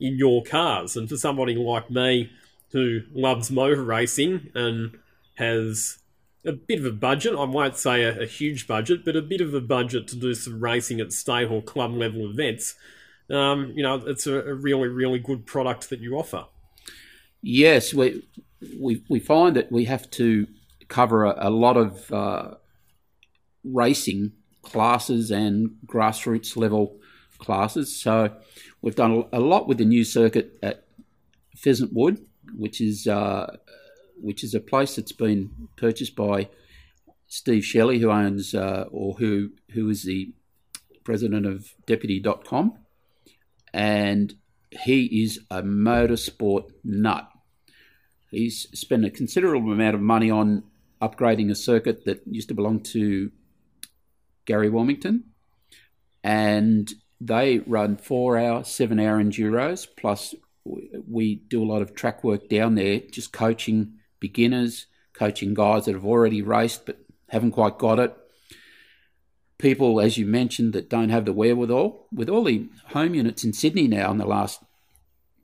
[0.01, 0.97] in your cars.
[0.97, 2.31] And for somebody like me
[2.73, 4.99] who loves motor racing and
[5.35, 5.99] has
[6.45, 9.41] a bit of a budget, I won't say a, a huge budget, but a bit
[9.41, 12.75] of a budget to do some racing at state or club level events,
[13.31, 16.47] um, you know, it's a, a, really, really good product that you offer.
[17.43, 18.27] Yes, we
[18.79, 20.47] we, we find that we have to
[20.89, 22.55] cover a, a lot of uh,
[23.65, 24.33] racing
[24.63, 26.99] classes and grassroots level
[27.39, 28.01] classes.
[28.01, 28.37] So
[28.83, 30.85] we've done a lot with the new circuit at
[31.57, 32.25] Pheasant Wood,
[32.57, 33.57] which is uh,
[34.21, 36.49] which is a place that's been purchased by
[37.27, 40.33] Steve Shelley, who owns uh, or who who is the
[41.05, 42.79] president of Deputy.com
[43.73, 44.35] and
[44.71, 47.29] he is a motorsport nut.
[48.31, 50.65] He's spent a considerable amount of money on
[51.01, 53.31] upgrading a circuit that used to belong to
[54.45, 55.25] Gary Wilmington,
[56.23, 59.87] and they run four hour, seven hour enduros.
[59.97, 65.87] Plus, we do a lot of track work down there, just coaching beginners, coaching guys
[65.87, 66.99] that have already raced but
[67.29, 68.17] haven't quite got it,
[69.59, 72.07] people, as you mentioned, that don't have the wherewithal.
[72.13, 74.63] With all the home units in Sydney now in the last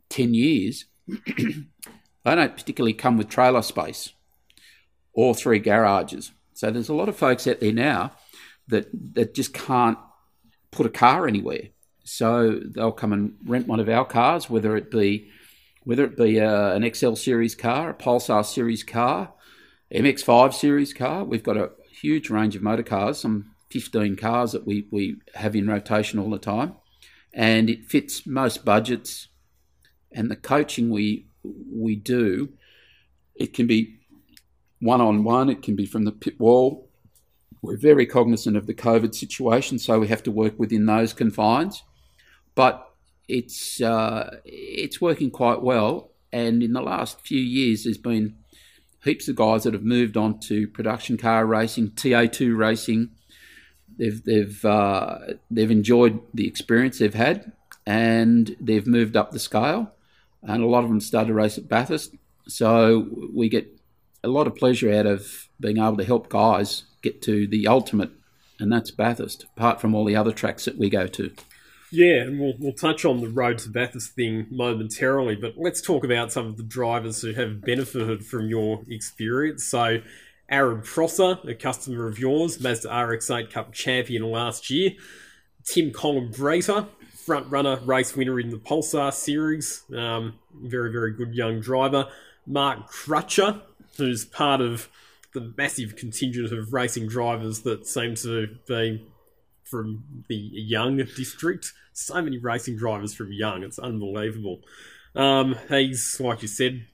[0.09, 0.87] 10 years,
[2.25, 4.13] they don't particularly come with trailer space
[5.13, 6.33] or three garages.
[6.55, 8.13] So there's a lot of folks out there now
[8.69, 9.99] that, that just can't
[10.71, 11.69] put a car anywhere.
[12.05, 15.31] So they'll come and rent one of our cars, whether it be
[15.85, 19.35] whether it be uh, an XL series car, a Pulsar series car,
[19.93, 21.25] MX5 series car.
[21.25, 25.55] We've got a huge range of motor cars, some 15 cars that we, we have
[25.55, 26.77] in rotation all the time.
[27.35, 29.29] And it fits most budgets.
[30.11, 32.51] And the coaching we we do,
[33.35, 33.99] it can be
[34.81, 36.89] one on one, it can be from the pit wall.
[37.63, 41.83] We're very cognizant of the COVID situation, so we have to work within those confines.
[42.55, 42.87] But
[43.27, 46.11] it's uh, it's working quite well.
[46.33, 48.37] And in the last few years, there's been
[49.03, 53.11] heaps of guys that have moved on to production car racing, TA2 racing,
[53.97, 55.19] They've they've uh,
[55.51, 57.53] they've enjoyed the experience they've had,
[57.87, 59.93] and they've moved up the scale.
[60.45, 62.15] And a lot of them started to race at Bathurst,
[62.47, 63.67] so we get
[64.23, 68.11] a lot of pleasure out of being able to help guys get to the ultimate,
[68.59, 69.47] and that's Bathurst.
[69.57, 71.33] Apart from all the other tracks that we go to.
[71.91, 76.05] Yeah, and we'll, we'll touch on the road to Bathurst thing momentarily, but let's talk
[76.05, 79.65] about some of the drivers who have benefited from your experience.
[79.65, 80.01] So,
[80.51, 84.91] Aaron Prosser, a customer of yours, Mazda RX-8 Cup champion last year.
[85.65, 86.89] Tim Columbreter,
[87.25, 89.85] front runner, race winner in the Pulsar series.
[89.95, 92.09] Um, very, very good young driver.
[92.47, 93.63] Mark Crutcher,
[93.97, 94.89] who's part of
[95.33, 99.07] the massive contingent of racing drivers that seem to be
[99.65, 101.73] from the Young district.
[101.93, 104.61] So many racing drivers from Young, it's unbelievable.
[105.17, 106.87] Um, he's, like you said,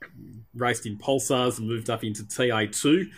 [0.55, 3.11] raced in Pulsars and moved up into TA2.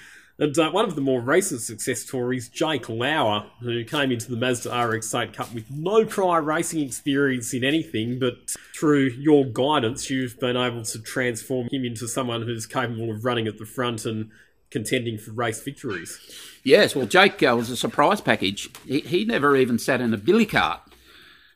[0.42, 4.36] And uh, one of the more recent success stories, Jake Lauer, who came into the
[4.36, 8.38] Mazda RX-8 Cup with no prior racing experience in anything, but
[8.76, 13.46] through your guidance, you've been able to transform him into someone who's capable of running
[13.46, 14.32] at the front and
[14.70, 16.18] contending for race victories.
[16.64, 18.68] Yes, well, Jake uh, was a surprise package.
[18.84, 20.80] He, he, never even sat in a billy cart.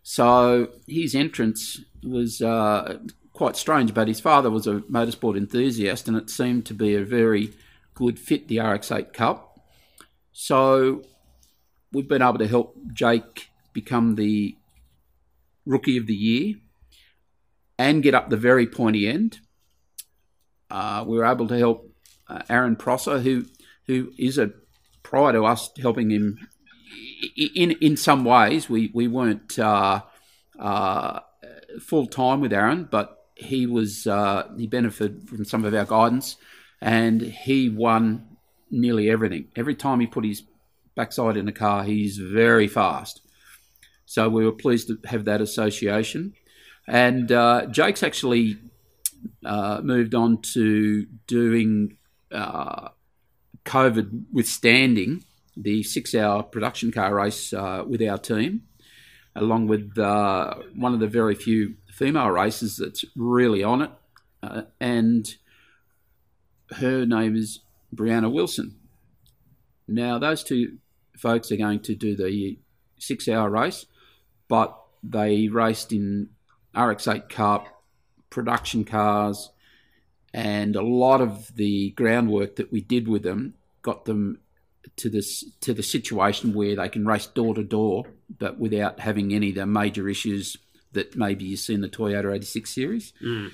[0.05, 2.99] So his entrance was uh,
[3.33, 7.05] quite strange, but his father was a motorsport enthusiast, and it seemed to be a
[7.05, 7.51] very
[7.97, 9.59] good fit, the RX8 Cup.
[10.33, 11.03] So
[11.93, 14.57] we've been able to help Jake become the
[15.65, 16.55] rookie of the year
[17.79, 19.41] and get up the very pointy end.
[20.71, 21.91] Uh, we were able to help
[22.29, 23.47] uh, Aaron Prosser, who
[23.87, 24.51] who is a
[25.03, 26.39] prior to us helping him
[27.37, 28.69] in in some ways.
[28.69, 30.03] We we weren't uh,
[30.59, 31.21] uh,
[31.81, 36.37] full time with Aaron, but he was uh, he benefited from some of our guidance,
[36.81, 38.37] and he won
[38.71, 39.49] nearly everything.
[39.57, 40.43] Every time he put his
[40.95, 43.21] backside in a car, he's very fast.
[44.05, 46.35] So we were pleased to have that association.
[46.87, 48.59] And uh, Jake's actually
[49.45, 51.99] uh, moved on to doing
[52.31, 52.89] uh,
[53.65, 55.25] COVID withstanding
[55.57, 58.63] the six hour production car race uh, with our team,
[59.35, 63.91] along with uh, one of the very few female races that's really on it.
[64.43, 65.37] Uh, and
[66.73, 67.61] her name is
[67.95, 68.77] Brianna Wilson.
[69.89, 70.79] Now, those two
[71.17, 72.59] folks are going to do the
[72.99, 73.87] six hour race,
[74.49, 76.31] but they raced in
[76.75, 77.83] RX8 Cup,
[78.31, 79.51] production cars,
[80.35, 84.41] and a lot of the groundwork that we did with them got them
[84.97, 88.07] to this to the situation where they can race door to door,
[88.39, 90.57] but without having any of the major issues
[90.93, 93.13] that maybe you see in the Toyota 86 series.
[93.23, 93.51] Mm.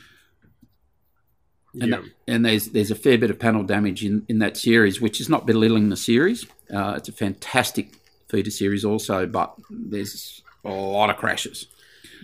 [1.80, 1.96] And, Yeah.
[2.00, 5.20] that, and there's there's a fair bit of panel damage in, in that series, which
[5.20, 6.46] is not belittling the series.
[6.72, 7.94] Uh, it's a fantastic
[8.28, 11.66] feeder series also, but there's a lot of crashes.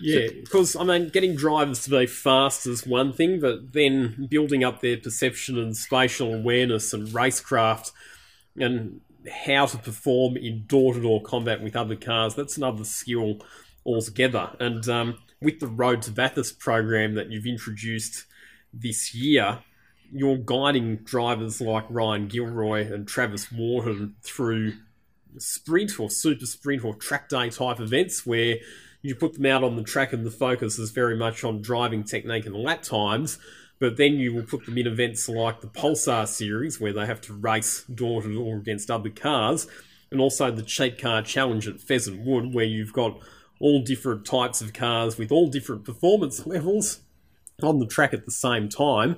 [0.01, 4.63] Yeah, because I mean, getting drivers to be fast is one thing, but then building
[4.63, 7.91] up their perception and spatial awareness and racecraft
[8.57, 9.01] and
[9.45, 13.41] how to perform in door to door combat with other cars, that's another skill
[13.85, 14.51] altogether.
[14.59, 18.25] And um, with the Road to Bathurst program that you've introduced
[18.73, 19.59] this year,
[20.11, 24.73] you're guiding drivers like Ryan Gilroy and Travis Wharton through
[25.37, 28.57] sprint or super sprint or track day type events where
[29.01, 32.03] you put them out on the track and the focus is very much on driving
[32.03, 33.37] technique and lap times.
[33.79, 37.21] But then you will put them in events like the Pulsar series where they have
[37.21, 39.67] to race door to door against other cars,
[40.11, 43.19] and also the Cheap Car Challenge at Pheasant Wood where you've got
[43.61, 46.99] all different types of cars with all different performance levels
[47.63, 49.17] on the track at the same time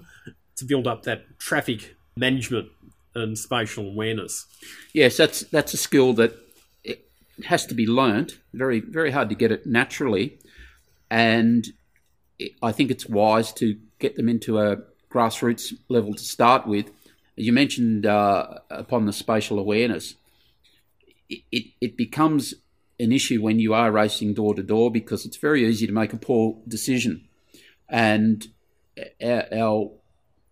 [0.57, 2.69] to build up that traffic management
[3.15, 4.45] and spatial awareness.
[4.93, 6.33] Yes, that's that's a skill that
[6.83, 7.05] it
[7.45, 8.39] has to be learnt.
[8.53, 10.39] Very very hard to get it naturally,
[11.09, 11.67] and
[12.39, 14.77] it- I think it's wise to get them into a
[15.11, 16.89] grassroots level to start with.
[17.35, 20.15] You mentioned uh, upon the spatial awareness,
[21.29, 22.53] it, it, it becomes
[22.99, 26.13] an issue when you are racing door to door because it's very easy to make
[26.13, 27.27] a poor decision,
[27.91, 28.47] and
[29.23, 29.91] our, our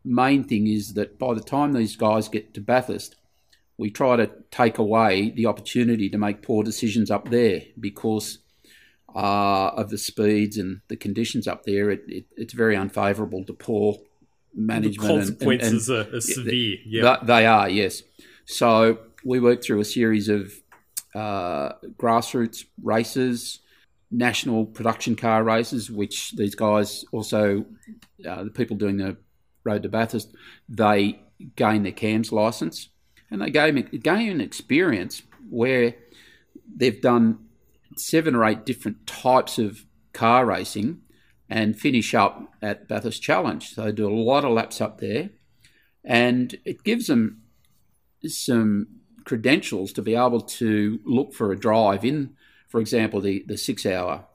[0.04, 3.16] main thing is that by the time these guys get to Bathurst,
[3.78, 8.40] we try to take away the opportunity to make poor decisions up there because
[9.16, 11.90] uh, of the speeds and the conditions up there.
[11.90, 13.98] It, it, it's very unfavourable to poor
[14.54, 15.10] The management.
[15.10, 16.78] and- and- and- consequences are, are severe.
[16.86, 17.02] Yeah.
[17.16, 18.04] Th- They are, yes.
[18.46, 20.54] So we worked through a series of
[21.16, 23.60] uh, grassroots races,
[24.12, 27.66] national production car races, which these guys also,
[28.28, 29.18] uh, the people doing the
[29.64, 30.34] Road to Bathurst,
[30.68, 31.22] they
[31.56, 32.90] gain their CAMS license
[33.30, 35.96] and they gain, gain an experience where
[36.76, 37.40] they've done
[37.98, 41.02] seven or eight different types of car racing
[41.50, 43.68] and finish up at Bathurst Challenge.
[43.68, 45.30] So they do a lot of laps up there
[46.04, 47.42] and it gives them
[48.26, 48.88] some
[49.26, 52.36] credentials to be able to look for a drive in,
[52.70, 54.26] for example, the, the six hour,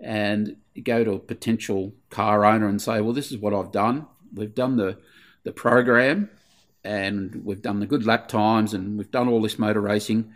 [0.00, 4.06] and go to a potential car owner and say, Well, this is what I've done.
[4.34, 4.98] We've done the,
[5.44, 6.30] the program
[6.84, 10.32] and we've done the good lap times and we've done all this motor racing.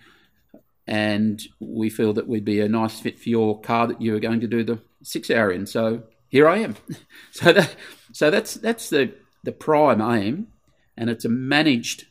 [0.86, 4.20] And we feel that we'd be a nice fit for your car that you are
[4.20, 5.66] going to do the six hour in.
[5.66, 6.76] So here I am.
[7.32, 7.74] so that
[8.12, 9.12] so that's that's the
[9.42, 10.48] the prime aim,
[10.96, 12.06] and it's a managed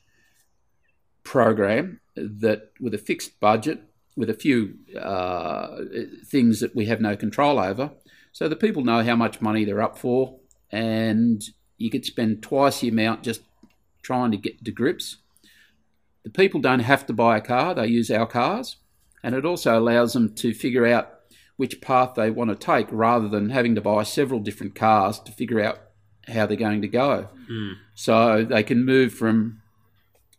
[1.24, 3.82] program that with a fixed budget,
[4.16, 5.82] with a few uh,
[6.26, 7.92] things that we have no control over,
[8.32, 10.40] so the people know how much money they're up for,
[10.72, 11.44] and
[11.78, 13.42] you could spend twice the amount just
[14.02, 15.18] trying to get to grips.
[16.24, 18.78] The people don't have to buy a car; they use our cars,
[19.24, 21.12] and it also allows them to figure out
[21.58, 25.32] which path they want to take, rather than having to buy several different cars to
[25.32, 25.80] figure out
[26.28, 27.30] how they're going to go.
[27.94, 29.62] So they can move from,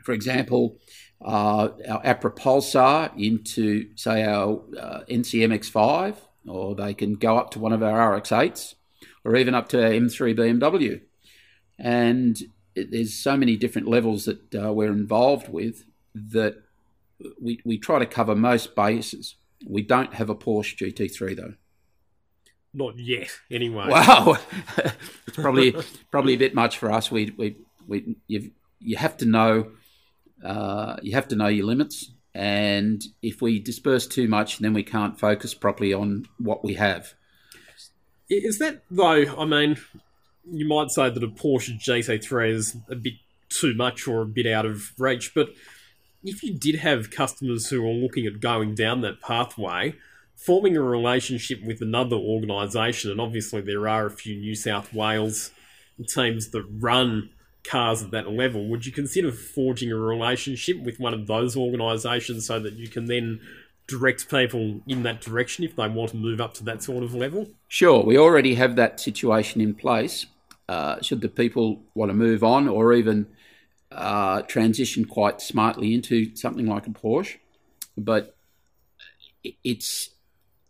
[0.03, 0.77] for example,
[1.25, 6.17] uh, our APRA Pulsar into, say, our uh, NCMX5,
[6.47, 8.75] or they can go up to one of our RX8s,
[9.25, 11.01] or even up to our M3 BMW.
[11.79, 12.39] And
[12.75, 15.85] it, there's so many different levels that uh, we're involved with
[16.15, 16.63] that
[17.41, 19.37] we, we try to cover most bases.
[19.67, 21.55] We don't have a Porsche GT3 though.
[22.75, 23.89] Not yet, anyway.
[23.89, 24.37] Wow,
[25.27, 25.75] it's probably
[26.11, 27.11] probably a bit much for us.
[27.11, 27.57] We we,
[27.87, 29.71] we you've you have to know
[30.45, 32.13] uh, you have to know your limits.
[32.35, 37.15] And if we disperse too much, then we can't focus properly on what we have.
[38.29, 39.25] Is that though?
[39.39, 39.77] I mean,
[40.51, 43.15] you might say that a Porsche GT3 is a bit
[43.49, 45.51] too much or a bit out of reach, but
[46.25, 49.95] if you did have customers who are looking at going down that pathway,
[50.35, 55.53] forming a relationship with another organisation, and obviously there are a few New South Wales
[56.09, 57.31] teams that run
[57.69, 62.47] cars at that level, would you consider forging a relationship with one of those organisations
[62.47, 63.41] so that you can then
[63.87, 67.15] direct people in that direction if they want to move up to that sort of
[67.15, 67.49] level?
[67.69, 70.27] Sure, we already have that situation in place.
[70.69, 73.27] Uh, should the people want to move on or even
[73.93, 77.37] uh, transition quite smartly into something like a Porsche,
[77.97, 78.35] but
[79.63, 80.11] it's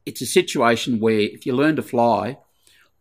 [0.05, 2.39] it's a situation where if you learn to fly,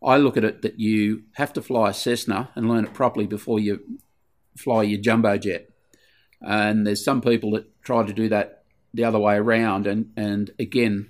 [0.03, 3.27] I look at it that you have to fly a Cessna and learn it properly
[3.27, 3.99] before you
[4.57, 5.69] fly your jumbo jet.
[6.41, 8.63] And there's some people that try to do that
[8.93, 11.09] the other way around, and and again,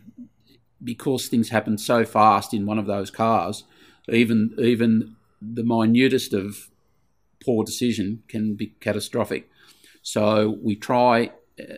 [0.84, 3.64] because things happen so fast in one of those cars,
[4.10, 6.70] even even the minutest of
[7.44, 9.50] poor decision can be catastrophic.
[10.02, 11.76] So we try uh,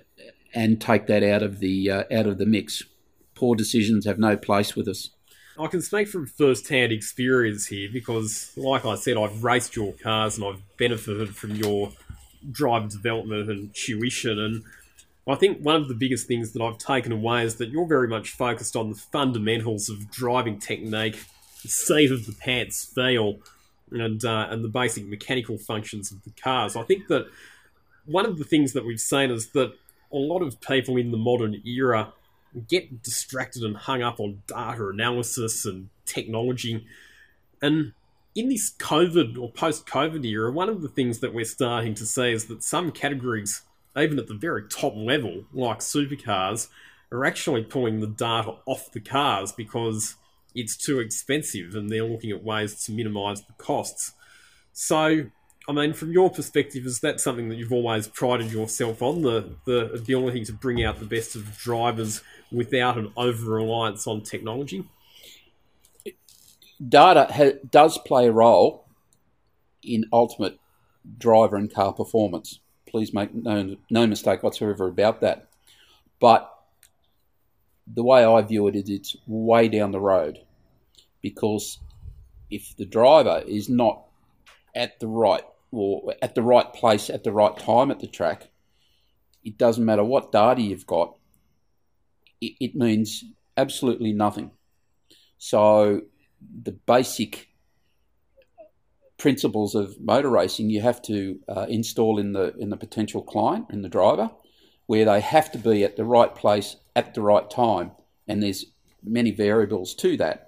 [0.53, 2.84] and take that out of the uh, out of the mix.
[3.35, 5.11] Poor decisions have no place with us.
[5.59, 10.38] I can speak from first-hand experience here because, like I said, I've raced your cars
[10.38, 11.91] and I've benefited from your
[12.51, 14.39] drive development and tuition.
[14.39, 14.63] And
[15.27, 18.07] I think one of the biggest things that I've taken away is that you're very
[18.07, 21.17] much focused on the fundamentals of driving technique,
[21.63, 23.38] the seat of the pants feel,
[23.91, 26.75] and uh, and the basic mechanical functions of the cars.
[26.75, 27.27] I think that
[28.05, 29.73] one of the things that we've seen is that
[30.11, 32.13] a lot of people in the modern era
[32.61, 36.85] get distracted and hung up on data analysis and technology.
[37.61, 37.93] And
[38.35, 42.05] in this COVID or post COVID era, one of the things that we're starting to
[42.05, 43.61] see is that some categories,
[43.97, 46.67] even at the very top level, like supercars,
[47.11, 50.15] are actually pulling the data off the cars because
[50.53, 54.13] it's too expensive and they're looking at ways to minimize the costs.
[54.73, 55.27] So,
[55.68, 59.49] I mean, from your perspective, is that something that you've always prided yourself on the,
[59.65, 62.22] the ability to bring out the best of drivers
[62.52, 64.85] without an over reliance on technology?
[66.88, 68.85] Data ha- does play a role
[69.84, 70.57] in ultimate
[71.18, 72.60] driver and car performance.
[72.88, 75.49] Please make no, no mistake whatsoever about that.
[76.22, 76.49] But
[77.94, 80.39] the way I view it is it's way down the road
[81.22, 81.80] because
[82.49, 84.03] if the driver is not
[84.73, 85.44] at the right
[85.78, 88.49] or at the right place at the right time at the track,
[89.44, 91.18] it doesn't matter what data you've got,
[92.41, 93.24] it, it means
[93.56, 94.52] absolutely nothing.
[95.38, 96.02] So
[96.64, 97.49] the basic
[99.18, 103.66] principles of motor racing you have to uh, install in the in the potential client
[103.72, 104.30] in the driver
[104.86, 107.90] where they have to be at the right place at the right time
[108.28, 108.66] and there's
[109.04, 110.48] many variables to that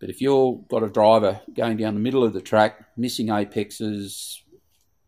[0.00, 4.42] but if you've got a driver going down the middle of the track, missing apexes,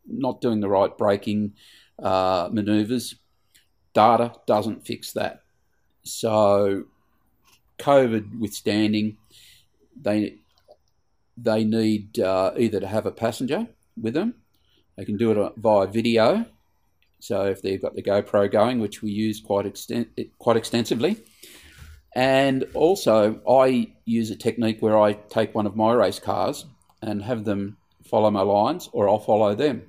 [0.06, 1.54] not doing the right braking
[2.02, 3.14] uh, maneuvers,
[3.94, 5.42] data doesn't fix that.
[6.02, 6.84] So,
[7.78, 9.16] COVID withstanding,
[10.00, 10.36] they
[11.36, 13.66] they need uh, either to have a passenger
[14.00, 14.34] with them.
[14.96, 16.44] They can do it via video.
[17.20, 21.16] So if they've got the GoPro going, which we use quite exten- quite extensively,
[22.14, 26.66] and also, I use a technique where I take one of my race cars
[27.00, 29.82] and have them follow my lines, or I'll follow them.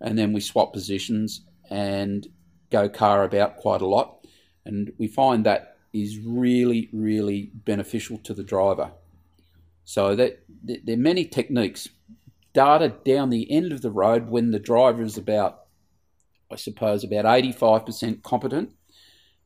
[0.00, 2.26] And then we swap positions and
[2.70, 4.26] go car about quite a lot.
[4.64, 8.92] And we find that is really, really beneficial to the driver.
[9.84, 11.88] So that there are many techniques.
[12.52, 15.64] Data down the end of the road when the driver is about,
[16.50, 18.72] I suppose, about 85% competent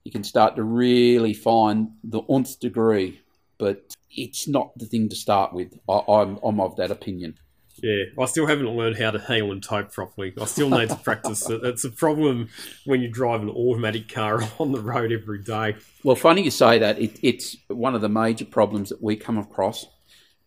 [0.09, 3.21] you can start to really find the nth degree,
[3.59, 5.79] but it's not the thing to start with.
[5.87, 7.39] I, I'm, I'm of that opinion.
[7.83, 10.35] Yeah, I still haven't learned how to heel and toe properly.
[10.41, 11.65] I still need to practice it.
[11.65, 12.49] It's a problem
[12.85, 15.77] when you drive an automatic car on the road every day.
[16.03, 16.99] Well, funny you say that.
[16.99, 19.87] It, it's one of the major problems that we come across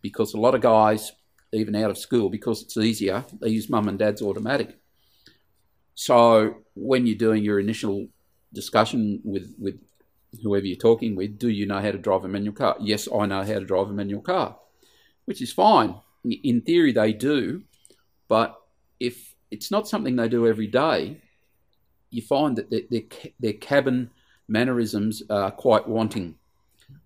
[0.01, 1.11] because a lot of guys,
[1.53, 4.77] even out of school, because it's easier, they use mum and dad's automatic.
[5.95, 8.07] So when you're doing your initial
[8.53, 9.79] discussion with, with
[10.41, 12.75] whoever you're talking with, do you know how to drive a manual car?
[12.79, 14.57] Yes, I know how to drive a manual car,
[15.25, 15.95] which is fine.
[16.23, 17.63] In theory, they do,
[18.27, 18.55] but
[18.99, 21.17] if it's not something they do every day,
[22.09, 23.01] you find that their, their,
[23.39, 24.11] their cabin
[24.47, 26.35] mannerisms are quite wanting.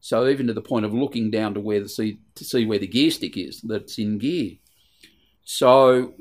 [0.02, 2.80] So even to the point of looking down to where the see to see where
[2.80, 4.54] the gear stick is, that's in gear.
[5.44, 6.14] So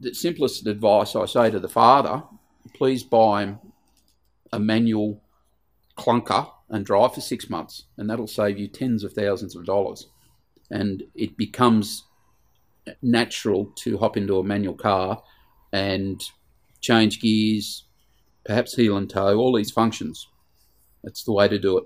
[0.00, 2.22] the simplest advice I say to the father:
[2.74, 3.58] please buy him
[4.52, 5.22] a manual
[5.98, 10.08] clunker and drive for six months, and that'll save you tens of thousands of dollars.
[10.70, 12.04] And it becomes
[13.02, 15.22] natural to hop into a manual car
[15.72, 16.22] and
[16.80, 17.84] change gears,
[18.44, 20.28] perhaps heel and toe, all these functions.
[21.02, 21.84] That's the way to do it.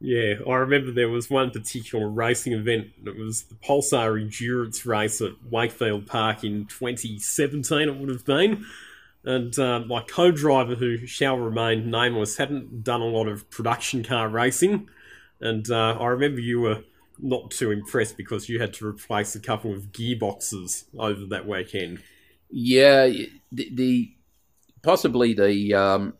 [0.00, 2.88] Yeah, I remember there was one particular racing event.
[3.06, 8.66] It was the Pulsar Endurance Race at Wakefield Park in 2017, it would have been.
[9.24, 14.04] And uh, my co driver, who shall remain nameless, hadn't done a lot of production
[14.04, 14.90] car racing.
[15.40, 16.84] And uh, I remember you were
[17.18, 22.02] not too impressed because you had to replace a couple of gearboxes over that weekend.
[22.50, 23.06] Yeah,
[23.52, 24.14] the, the
[24.82, 26.14] possibly the um,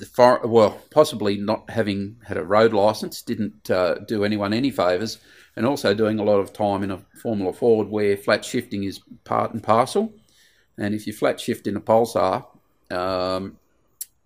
[0.00, 4.70] the far, well, possibly not having had a road license didn't uh, do anyone any
[4.70, 5.18] favours,
[5.56, 9.00] and also doing a lot of time in a Formula Ford where flat shifting is
[9.24, 10.12] part and parcel.
[10.78, 12.46] And if you flat shift in a pulsar,
[12.90, 13.58] um,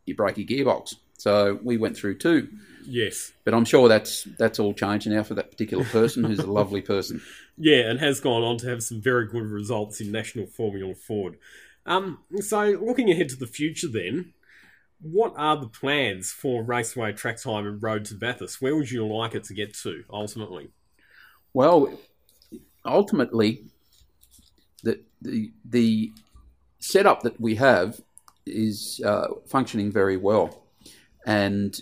[0.06, 0.94] you break your gearbox.
[1.18, 2.48] So we went through two.
[2.86, 6.50] Yes, but I'm sure that's that's all changed now for that particular person, who's a
[6.50, 7.22] lovely person.
[7.56, 11.38] Yeah, and has gone on to have some very good results in National Formula Ford.
[11.86, 14.32] Um, so looking ahead to the future, then,
[15.00, 18.60] what are the plans for Raceway Track Time and Road to Bathurst?
[18.60, 20.70] Where would you like it to get to ultimately?
[21.52, 21.96] Well,
[22.84, 23.66] ultimately,
[24.82, 26.12] the the the
[26.80, 28.00] setup that we have
[28.46, 30.64] is uh, functioning very well,
[31.26, 31.80] and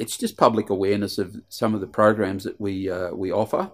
[0.00, 3.70] it's just public awareness of some of the programs that we uh, we offer,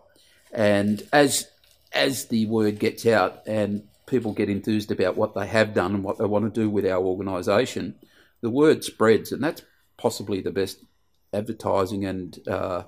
[0.53, 1.47] and as
[1.93, 6.05] as the word gets out and people get enthused about what they have done and
[6.05, 7.95] what they want to do with our organisation,
[8.41, 9.63] the word spreads, and that's
[9.97, 10.85] possibly the best
[11.33, 12.83] advertising and uh,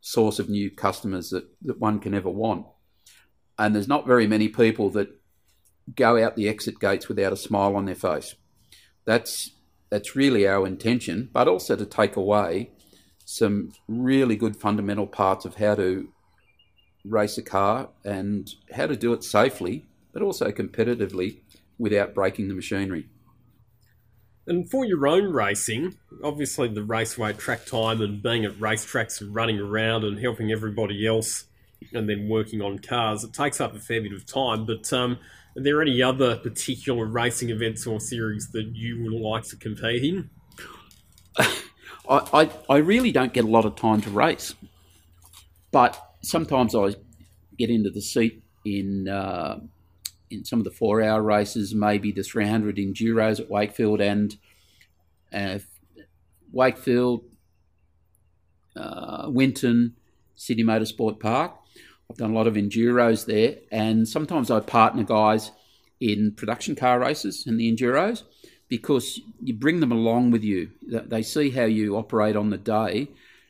[0.00, 2.66] source of new customers that, that one can ever want.
[3.58, 5.08] And there's not very many people that
[5.94, 8.36] go out the exit gates without a smile on their face.
[9.04, 9.50] That's
[9.90, 12.70] that's really our intention, but also to take away
[13.24, 16.08] some really good fundamental parts of how to
[17.04, 21.38] race a car and how to do it safely, but also competitively
[21.78, 23.08] without breaking the machinery.
[24.46, 29.34] And for your own racing, obviously the raceway track time and being at racetracks and
[29.34, 31.44] running around and helping everybody else
[31.92, 34.66] and then working on cars, it takes up a fair bit of time.
[34.66, 35.18] But um,
[35.56, 40.04] are there any other particular racing events or series that you would like to compete
[40.04, 40.30] in?
[42.08, 44.54] I, I, really don't get a lot of time to race,
[45.70, 46.94] but sometimes I
[47.58, 49.60] get into the seat in uh,
[50.30, 54.36] in some of the four hour races, maybe the 300 enduros at Wakefield and
[55.32, 55.60] uh,
[56.52, 57.24] Wakefield,
[58.76, 59.94] uh, Winton,
[60.34, 61.52] Sydney Motorsport Park.
[62.10, 65.52] I've done a lot of enduros there, and sometimes I partner guys
[66.00, 68.24] in production car races and the enduros
[68.68, 70.70] because you bring them along with you.
[70.82, 73.08] They see how you operate on the day,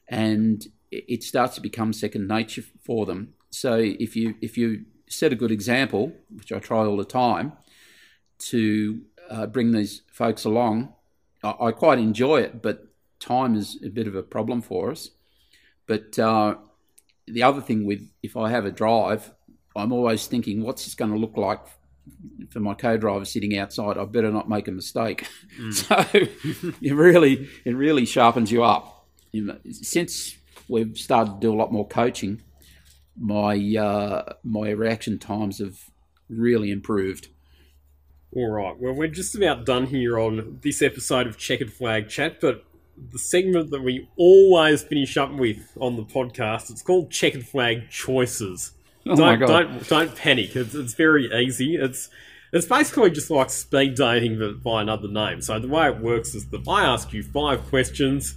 [0.08, 3.34] and it starts to become second nature for them.
[3.50, 7.52] So if you if you set a good example, which I try all the time,
[8.38, 10.92] to uh, bring these folks along.
[11.42, 12.86] I, I, quite enjoy it, but
[13.20, 15.10] time is a bit of a problem for us.
[15.86, 16.56] But uh,
[17.26, 19.32] the other thing with if I have a drive,
[19.76, 21.60] I'm always thinking, what's this going to look like
[22.50, 23.98] for my co-driver sitting outside?
[23.98, 25.26] I better not make a mistake.
[25.58, 25.72] Mm.
[25.74, 29.06] so it really it really sharpens you up.
[29.70, 30.36] Since
[30.68, 32.42] we've started to do a lot more coaching,
[33.18, 35.78] my uh, my reaction times have
[36.28, 37.28] really improved.
[38.36, 38.76] All right.
[38.78, 42.64] Well, we're just about done here on this episode of Checkered Flag Chat, but
[43.12, 47.90] the segment that we always finish up with on the podcast, it's called Checkered Flag
[47.90, 48.72] Choices.
[49.08, 50.56] Oh don't, don't don't panic.
[50.56, 51.76] It's, it's very easy.
[51.76, 52.08] It's
[52.54, 55.42] it's basically just like speed dating but by another name.
[55.42, 58.34] So the way it works is that I ask you five questions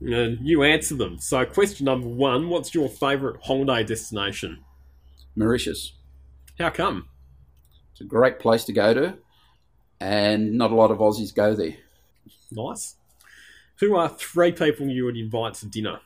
[0.00, 1.18] and you answer them.
[1.18, 4.64] So, question number one What's your favourite holiday destination?
[5.36, 5.92] Mauritius.
[6.58, 7.08] How come?
[7.92, 9.18] It's a great place to go to,
[10.00, 11.76] and not a lot of Aussies go there.
[12.50, 12.96] Nice.
[13.80, 16.00] Who are three people you would invite to dinner?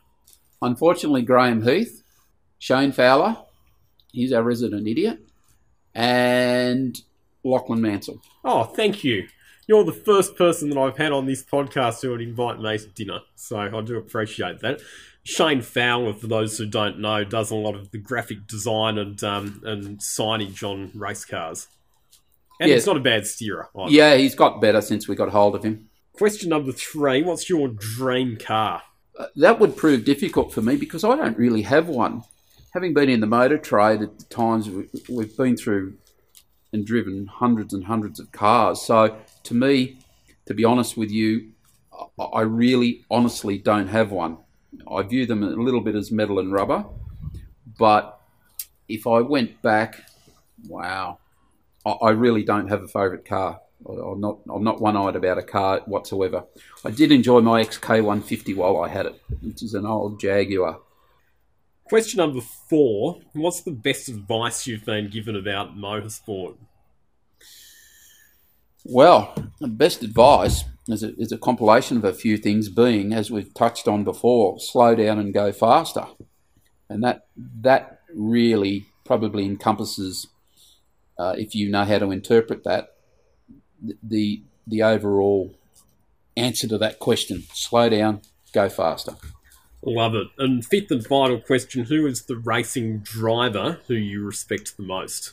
[0.60, 2.02] Unfortunately, Graham Heath,
[2.58, 3.38] Shane Fowler,
[4.12, 5.20] he's our resident idiot,
[5.94, 7.00] and
[7.42, 8.22] Lachlan Mansell.
[8.44, 9.26] Oh, thank you
[9.66, 12.88] you're the first person that I've had on this podcast who would invite me to
[12.88, 14.80] dinner, so I do appreciate that.
[15.24, 19.22] Shane Fowler, for those who don't know, does a lot of the graphic design and
[19.22, 21.68] um, and signage on race cars.
[22.60, 22.74] And yeah.
[22.74, 23.68] he's not a bad steerer.
[23.76, 23.92] Either.
[23.92, 25.88] Yeah, he's got better since we got hold of him.
[26.12, 28.82] Question number three What's your dream car?
[29.16, 32.24] Uh, that would prove difficult for me because I don't really have one.
[32.72, 34.70] Having been in the motor trade at times
[35.08, 35.94] we've been through
[36.72, 38.80] and driven hundreds and hundreds of cars.
[38.80, 39.98] So to me,
[40.46, 41.50] to be honest with you,
[42.18, 44.38] I really honestly don't have one.
[44.90, 46.86] I view them a little bit as metal and rubber,
[47.78, 48.18] but
[48.88, 50.00] if I went back,
[50.66, 51.18] wow,
[51.84, 53.60] I really don't have a favourite car.
[53.86, 56.44] I'm not I'm not one-eyed about a car whatsoever.
[56.86, 60.78] I did enjoy my XK150 while I had it, which is an old Jaguar.
[61.92, 66.56] Question number four: What's the best advice you've been given about motorsport?
[68.82, 73.30] Well, the best advice is a, is a compilation of a few things, being as
[73.30, 76.06] we've touched on before, slow down and go faster,
[76.88, 77.26] and that
[77.60, 80.28] that really probably encompasses,
[81.18, 82.86] uh, if you know how to interpret that,
[84.02, 85.54] the the overall
[86.38, 87.44] answer to that question.
[87.52, 88.22] Slow down,
[88.54, 89.12] go faster.
[89.84, 90.28] Love it.
[90.38, 95.32] And fifth and final question Who is the racing driver who you respect the most?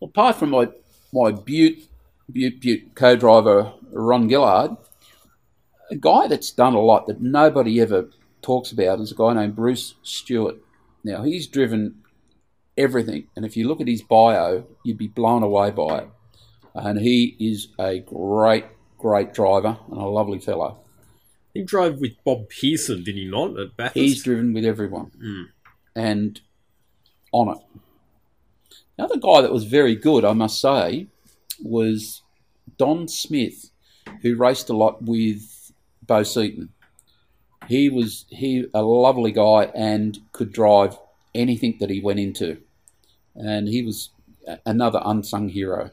[0.00, 0.68] Well, apart from my,
[1.12, 1.88] my Butte,
[2.30, 4.76] Butte, Butte co driver, Ron Gillard,
[5.90, 8.08] a guy that's done a lot that nobody ever
[8.40, 10.56] talks about is a guy named Bruce Stewart.
[11.04, 12.02] Now, he's driven
[12.76, 13.28] everything.
[13.36, 16.08] And if you look at his bio, you'd be blown away by it
[16.74, 18.64] and he is a great,
[18.98, 20.78] great driver and a lovely fellow.
[21.54, 23.94] He drove with Bob Pearson, did he not, at Bathurst?
[23.94, 25.48] He's driven with everyone mm.
[25.94, 26.40] and
[27.30, 27.58] on it.
[28.96, 31.08] Another guy that was very good, I must say,
[31.62, 32.22] was
[32.78, 33.70] Don Smith,
[34.22, 35.72] who raced a lot with
[36.06, 36.70] Bo Seton.
[37.68, 40.98] He was he a lovely guy and could drive
[41.34, 42.58] anything that he went into,
[43.34, 44.10] and he was
[44.66, 45.90] another unsung hero.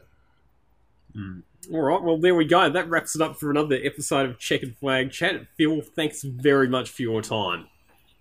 [1.16, 1.42] Mm.
[1.72, 2.70] All right, well, there we go.
[2.70, 5.46] That wraps it up for another episode of Checkered Flag Chat.
[5.56, 7.66] Phil, thanks very much for your time.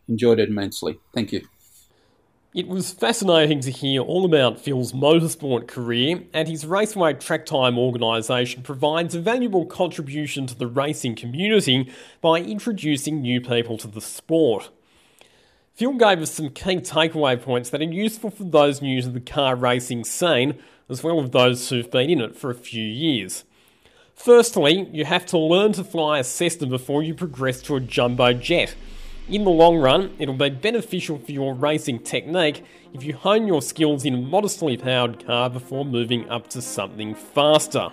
[0.07, 0.99] Enjoyed it immensely.
[1.14, 1.48] Thank you.
[2.53, 7.78] It was fascinating to hear all about Phil's motorsport career, and his Raceway Track Time
[7.78, 11.91] organisation provides a valuable contribution to the racing community
[12.22, 14.70] by introducing new people to the sport.
[15.76, 19.22] Phil gave us some key takeaway points that are useful for those new to the
[19.22, 20.60] car racing scene
[20.90, 23.44] as well as those who've been in it for a few years.
[24.16, 28.34] Firstly, you have to learn to fly a Cessna before you progress to a jumbo
[28.34, 28.76] jet.
[29.30, 33.61] In the long run, it'll be beneficial for your racing technique if you hone your
[33.61, 37.90] skills in a modestly powered car before moving up to something faster.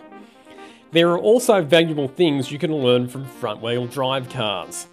[0.93, 4.87] There are also valuable things you can learn from front wheel drive cars.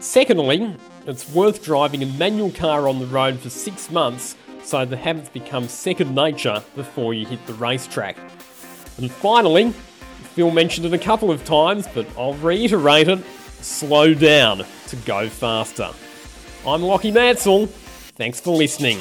[0.00, 0.74] Secondly,
[1.06, 4.36] it's worth driving a manual car on the road for six months
[4.68, 8.18] so the habits become second nature before you hit the racetrack.
[8.98, 9.70] And finally,
[10.34, 13.24] Phil mentioned it a couple of times, but I'll reiterate it
[13.62, 15.88] slow down to go faster.
[16.66, 17.66] I'm Lockie Mansell.
[17.66, 18.98] Thanks for listening.